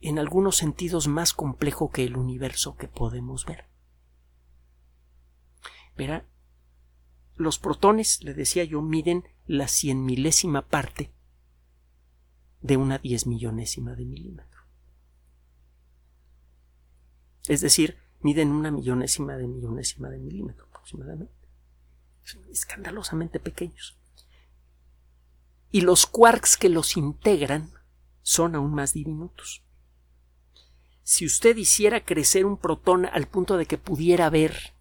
en 0.00 0.20
algunos 0.20 0.58
sentidos 0.58 1.08
más 1.08 1.32
complejo 1.32 1.90
que 1.90 2.04
el 2.04 2.16
universo 2.16 2.76
que 2.76 2.86
podemos 2.86 3.46
ver. 3.46 3.64
Verá, 5.96 6.24
los 7.34 7.58
protones, 7.58 8.22
le 8.22 8.32
decía 8.32 8.62
yo, 8.62 8.80
miden 8.80 9.24
la 9.44 9.66
cien 9.66 10.04
milésima 10.04 10.68
parte 10.68 11.12
de 12.60 12.76
una 12.76 12.98
diez 12.98 13.26
millonésima 13.26 13.96
de 13.96 14.04
milímetro. 14.04 14.49
Es 17.46 17.60
decir, 17.60 17.96
miden 18.20 18.50
una 18.50 18.70
millonésima 18.70 19.36
de 19.36 19.46
millonésima 19.46 20.08
de 20.10 20.18
milímetro 20.18 20.66
aproximadamente. 20.66 21.32
Son 22.22 22.44
escandalosamente 22.50 23.40
pequeños. 23.40 23.96
Y 25.70 25.82
los 25.82 26.06
quarks 26.06 26.56
que 26.56 26.68
los 26.68 26.96
integran 26.96 27.70
son 28.22 28.54
aún 28.54 28.74
más 28.74 28.92
diminutos. 28.92 29.62
Si 31.02 31.26
usted 31.26 31.56
hiciera 31.56 32.04
crecer 32.04 32.44
un 32.44 32.56
protón 32.56 33.06
al 33.06 33.26
punto 33.26 33.56
de 33.56 33.66
que 33.66 33.78
pudiera 33.78 34.30
ver 34.30 34.74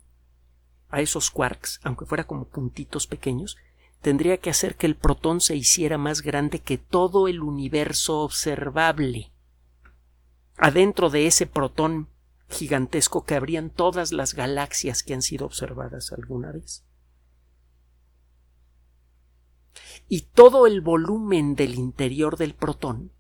a 0.90 1.02
esos 1.02 1.32
quarks, 1.32 1.80
aunque 1.84 2.06
fuera 2.06 2.26
como 2.26 2.46
puntitos 2.46 3.08
pequeños, 3.08 3.58
tendría 4.02 4.38
que 4.38 4.50
hacer 4.50 4.76
que 4.76 4.86
el 4.86 4.96
protón 4.96 5.42
se 5.42 5.56
hiciera 5.56 5.98
más 5.98 6.22
grande 6.22 6.60
que 6.60 6.78
todo 6.78 7.28
el 7.28 7.42
universo 7.42 8.20
observable. 8.20 9.32
Adentro 10.58 11.10
de 11.10 11.28
ese 11.28 11.48
protón 11.48 12.10
gigantesco 12.50 13.26
que 13.26 13.36
habrían 13.36 13.70
todas 13.70 14.12
las 14.12 14.34
galaxias 14.34 15.04
que 15.04 15.14
han 15.14 15.22
sido 15.22 15.46
observadas 15.46 16.12
alguna 16.12 16.52
vez. 16.52 16.84
Y 20.08 20.22
todo 20.22 20.66
el 20.66 20.82
volumen 20.82 21.56
del 21.56 21.76
interior 21.76 22.38
del 22.38 22.56
protón 22.56 23.12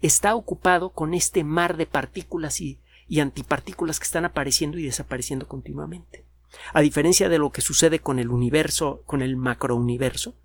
está 0.00 0.34
ocupado 0.34 0.92
con 0.92 1.14
este 1.14 1.44
mar 1.44 1.76
de 1.78 1.86
partículas 1.86 2.60
y, 2.60 2.80
y 3.08 3.20
antipartículas 3.20 3.98
que 3.98 4.04
están 4.04 4.26
apareciendo 4.26 4.78
y 4.78 4.84
desapareciendo 4.84 5.48
continuamente. 5.48 6.26
A 6.72 6.82
diferencia 6.82 7.28
de 7.28 7.38
lo 7.38 7.50
que 7.50 7.62
sucede 7.62 8.00
con 8.00 8.18
el 8.18 8.28
universo, 8.28 9.02
con 9.06 9.22
el 9.22 9.36
macrouniverso, 9.36 10.36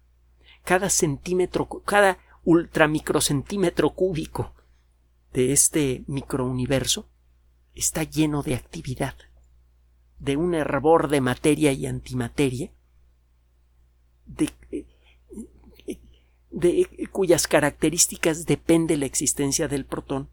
cada 0.63 0.89
centímetro, 0.89 1.67
cada 1.85 2.17
ultramicrocentímetro 2.45 3.91
cúbico 3.91 4.53
de 5.33 5.51
este 5.51 6.03
microuniverso 6.07 7.09
está 7.79 8.03
lleno 8.03 8.43
de 8.43 8.55
actividad, 8.55 9.15
de 10.19 10.35
un 10.35 10.53
hervor 10.53 11.07
de 11.07 11.21
materia 11.21 11.71
y 11.71 11.85
antimateria, 11.85 12.73
de, 14.25 14.49
cuyas 17.11 17.47
características 17.47 18.45
depende 18.45 18.97
la 18.97 19.05
existencia 19.05 19.67
del 19.67 19.85
protón. 19.85 20.29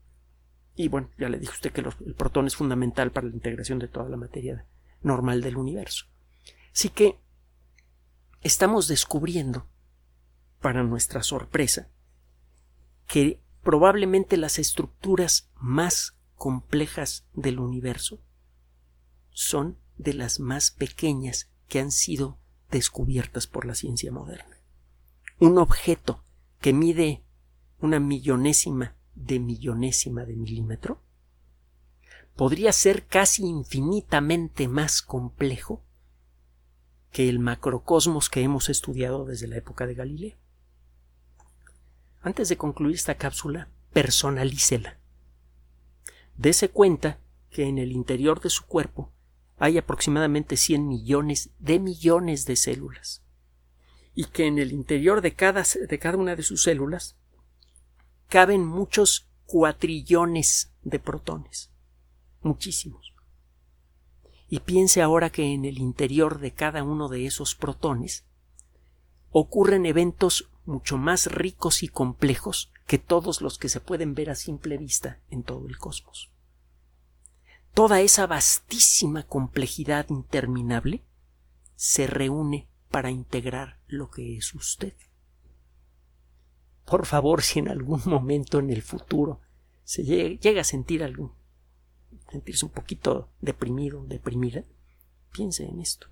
Y 0.75 0.89
bueno, 0.89 1.11
ya 1.19 1.29
le 1.29 1.39
dije 1.39 1.53
usted 1.53 1.73
que 1.73 1.83
el 1.83 2.15
protón 2.15 2.47
es 2.47 2.57
fundamental 2.57 3.13
para 3.13 3.29
la 3.29 3.35
integración 3.35 3.79
de 3.79 3.89
toda 3.89 4.09
la 4.09 4.17
materia 4.17 4.67
normal 5.03 5.41
del 5.41 5.57
universo. 5.57 6.07
Así 6.73 6.89
que 6.89 7.19
estamos 8.43 8.89
descubriendo, 8.89 9.69
para 10.61 10.83
nuestra 10.83 11.23
sorpresa, 11.23 11.91
que 13.07 13.41
probablemente 13.63 14.37
las 14.37 14.59
estructuras 14.59 15.49
más 15.55 16.16
complejas 16.37 17.27
del 17.35 17.59
universo 17.59 18.21
son 19.31 19.79
de 19.99 20.15
las 20.15 20.41
más 20.41 20.71
pequeñas 20.71 21.51
que 21.69 21.81
han 21.81 21.91
sido 21.91 22.39
descubiertas 22.71 23.47
por 23.47 23.65
la 23.65 23.75
ciencia 23.75 24.13
moderna. 24.13 24.57
Un 25.39 25.59
objeto 25.59 26.23
que 26.61 26.73
mide 26.73 27.23
una 27.81 28.01
millonésima 28.01 28.95
de 29.15 29.39
millonésima 29.39 30.25
de 30.25 30.37
milímetro 30.37 31.01
podría 32.37 32.73
ser 32.73 33.07
casi 33.07 33.45
infinitamente 33.45 34.69
más 34.69 35.03
complejo 35.03 35.83
que 37.11 37.29
el 37.29 37.39
macrocosmos 37.39 38.29
que 38.29 38.43
hemos 38.43 38.69
estudiado 38.69 39.25
desde 39.25 39.47
la 39.47 39.57
época 39.57 39.87
de 39.87 39.95
Galileo. 39.95 40.37
Antes 42.21 42.49
de 42.49 42.59
concluir 42.59 42.97
esta 42.97 43.15
cápsula, 43.15 43.69
personalícela. 43.93 44.99
Dese 46.37 46.69
cuenta 46.69 47.19
que 47.51 47.65
en 47.65 47.79
el 47.79 47.93
interior 47.93 48.41
de 48.41 48.51
su 48.51 48.67
cuerpo 48.67 49.13
hay 49.59 49.79
aproximadamente 49.79 50.57
100 50.57 50.87
millones 50.87 51.51
de 51.59 51.79
millones 51.79 52.45
de 52.45 52.57
células 52.57 53.23
y 54.15 54.25
que 54.25 54.47
en 54.47 54.59
el 54.59 54.73
interior 54.73 55.21
de 55.23 55.35
cada, 55.35 55.63
de 55.63 55.99
cada 55.99 56.19
una 56.19 56.37
de 56.37 56.43
sus 56.43 56.63
células 56.63 57.17
caben 58.29 58.65
muchos 58.65 59.29
cuatrillones 59.47 60.73
de 60.83 60.99
protones 60.99 61.71
muchísimos. 62.47 63.13
Y 64.49 64.61
piense 64.61 65.03
ahora 65.03 65.31
que 65.31 65.53
en 65.53 65.65
el 65.65 65.79
interior 65.79 66.39
de 66.39 66.53
cada 66.53 66.83
uno 66.85 67.09
de 67.09 67.27
esos 67.27 67.55
protones 67.55 68.25
ocurren 69.31 69.85
eventos 69.85 70.49
mucho 70.67 70.99
más 70.99 71.27
ricos 71.27 71.83
y 71.83 71.89
complejos 71.89 72.73
que 72.87 72.99
todos 72.99 73.41
los 73.41 73.59
que 73.59 73.69
se 73.69 73.81
pueden 73.81 74.15
ver 74.15 74.31
a 74.31 74.35
simple 74.35 74.79
vista 74.79 75.21
en 75.31 75.43
todo 75.43 75.67
el 75.67 75.79
cosmos. 75.79 76.31
Toda 77.75 78.01
esa 78.01 78.27
vastísima 78.27 79.25
complejidad 79.25 80.07
interminable 80.09 81.03
se 81.75 82.07
reúne 82.07 82.69
para 82.91 83.11
integrar 83.11 83.79
lo 83.87 84.11
que 84.11 84.37
es 84.37 84.55
usted. 84.55 84.95
Por 86.85 87.05
favor, 87.05 87.43
si 87.43 87.59
en 87.59 87.69
algún 87.69 88.01
momento 88.07 88.59
en 88.59 88.71
el 88.71 88.83
futuro 88.83 89.41
se 89.85 90.05
llega 90.05 90.61
a 90.61 90.65
sentir 90.65 91.03
algún 91.03 91.33
sentirse 92.31 92.65
un 92.65 92.73
poquito 92.73 93.29
deprimido, 93.41 94.05
deprimida, 94.07 94.65
piense 95.33 95.65
en 95.65 95.81
esto. 95.81 96.09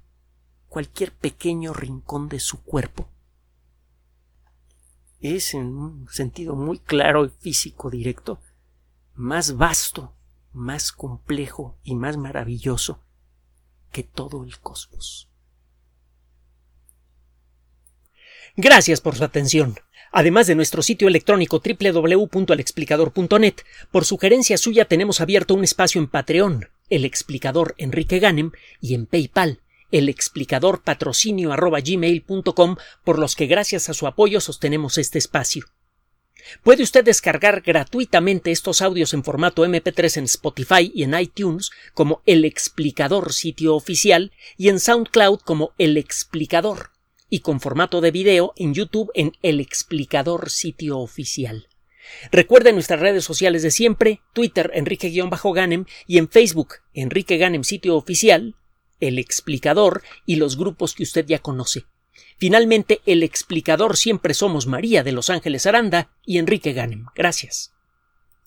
Cualquier 0.68 1.12
pequeño 1.12 1.72
rincón 1.72 2.28
de 2.28 2.40
su 2.40 2.62
cuerpo 2.62 3.08
es, 5.24 5.54
en 5.54 5.66
un 5.66 6.06
sentido 6.10 6.54
muy 6.54 6.78
claro 6.78 7.24
y 7.24 7.30
físico 7.30 7.90
directo, 7.90 8.38
más 9.14 9.56
vasto, 9.56 10.12
más 10.52 10.92
complejo 10.92 11.76
y 11.82 11.94
más 11.94 12.16
maravilloso 12.16 13.00
que 13.90 14.02
todo 14.02 14.44
el 14.44 14.58
cosmos. 14.58 15.28
Gracias 18.56 19.00
por 19.00 19.16
su 19.16 19.24
atención. 19.24 19.76
Además 20.12 20.46
de 20.46 20.54
nuestro 20.54 20.80
sitio 20.80 21.08
electrónico 21.08 21.60
www.alexplicador.net, 21.60 23.54
por 23.90 24.04
sugerencia 24.04 24.56
suya 24.58 24.84
tenemos 24.84 25.20
abierto 25.20 25.54
un 25.54 25.64
espacio 25.64 26.00
en 26.00 26.06
Patreon, 26.06 26.68
el 26.88 27.04
explicador 27.04 27.74
Enrique 27.78 28.20
Ganem, 28.20 28.52
y 28.80 28.94
en 28.94 29.06
PayPal, 29.06 29.58
el 29.94 30.08
explicador 30.08 30.82
patrocinio 30.82 31.54
por 33.04 33.18
los 33.20 33.36
que 33.36 33.46
gracias 33.46 33.88
a 33.88 33.94
su 33.94 34.08
apoyo 34.08 34.40
sostenemos 34.40 34.98
este 34.98 35.18
espacio. 35.18 35.66
Puede 36.64 36.82
usted 36.82 37.04
descargar 37.04 37.60
gratuitamente 37.60 38.50
estos 38.50 38.82
audios 38.82 39.14
en 39.14 39.22
formato 39.22 39.64
MP3 39.64 40.16
en 40.16 40.24
Spotify 40.24 40.90
y 40.92 41.04
en 41.04 41.18
iTunes 41.18 41.70
como 41.94 42.22
El 42.26 42.44
Explicador 42.44 43.32
sitio 43.32 43.76
oficial 43.76 44.32
y 44.58 44.68
en 44.68 44.80
SoundCloud 44.80 45.38
como 45.38 45.74
El 45.78 45.96
Explicador 45.96 46.90
y 47.30 47.38
con 47.38 47.60
formato 47.60 48.00
de 48.00 48.10
video 48.10 48.52
en 48.56 48.74
YouTube 48.74 49.12
en 49.14 49.32
El 49.42 49.60
Explicador 49.60 50.50
sitio 50.50 50.98
oficial. 50.98 51.68
Recuerde 52.32 52.72
nuestras 52.72 52.98
redes 52.98 53.24
sociales 53.24 53.62
de 53.62 53.70
siempre, 53.70 54.22
Twitter 54.32 54.72
Enrique-Ganem 54.74 55.84
y 56.08 56.18
en 56.18 56.28
Facebook 56.28 56.74
Enrique 56.92 57.38
Ganem 57.38 57.62
sitio 57.62 57.96
oficial, 57.96 58.56
El 59.08 59.18
Explicador 59.18 60.02
y 60.26 60.36
los 60.36 60.56
grupos 60.56 60.94
que 60.94 61.02
usted 61.02 61.26
ya 61.26 61.40
conoce. 61.40 61.84
Finalmente, 62.38 63.00
El 63.06 63.22
Explicador 63.22 63.96
siempre 63.96 64.34
somos 64.34 64.66
María 64.66 65.02
de 65.02 65.12
Los 65.12 65.30
Ángeles 65.30 65.66
Aranda 65.66 66.10
y 66.24 66.38
Enrique 66.38 66.72
Ganem. 66.72 67.06
Gracias. 67.14 67.73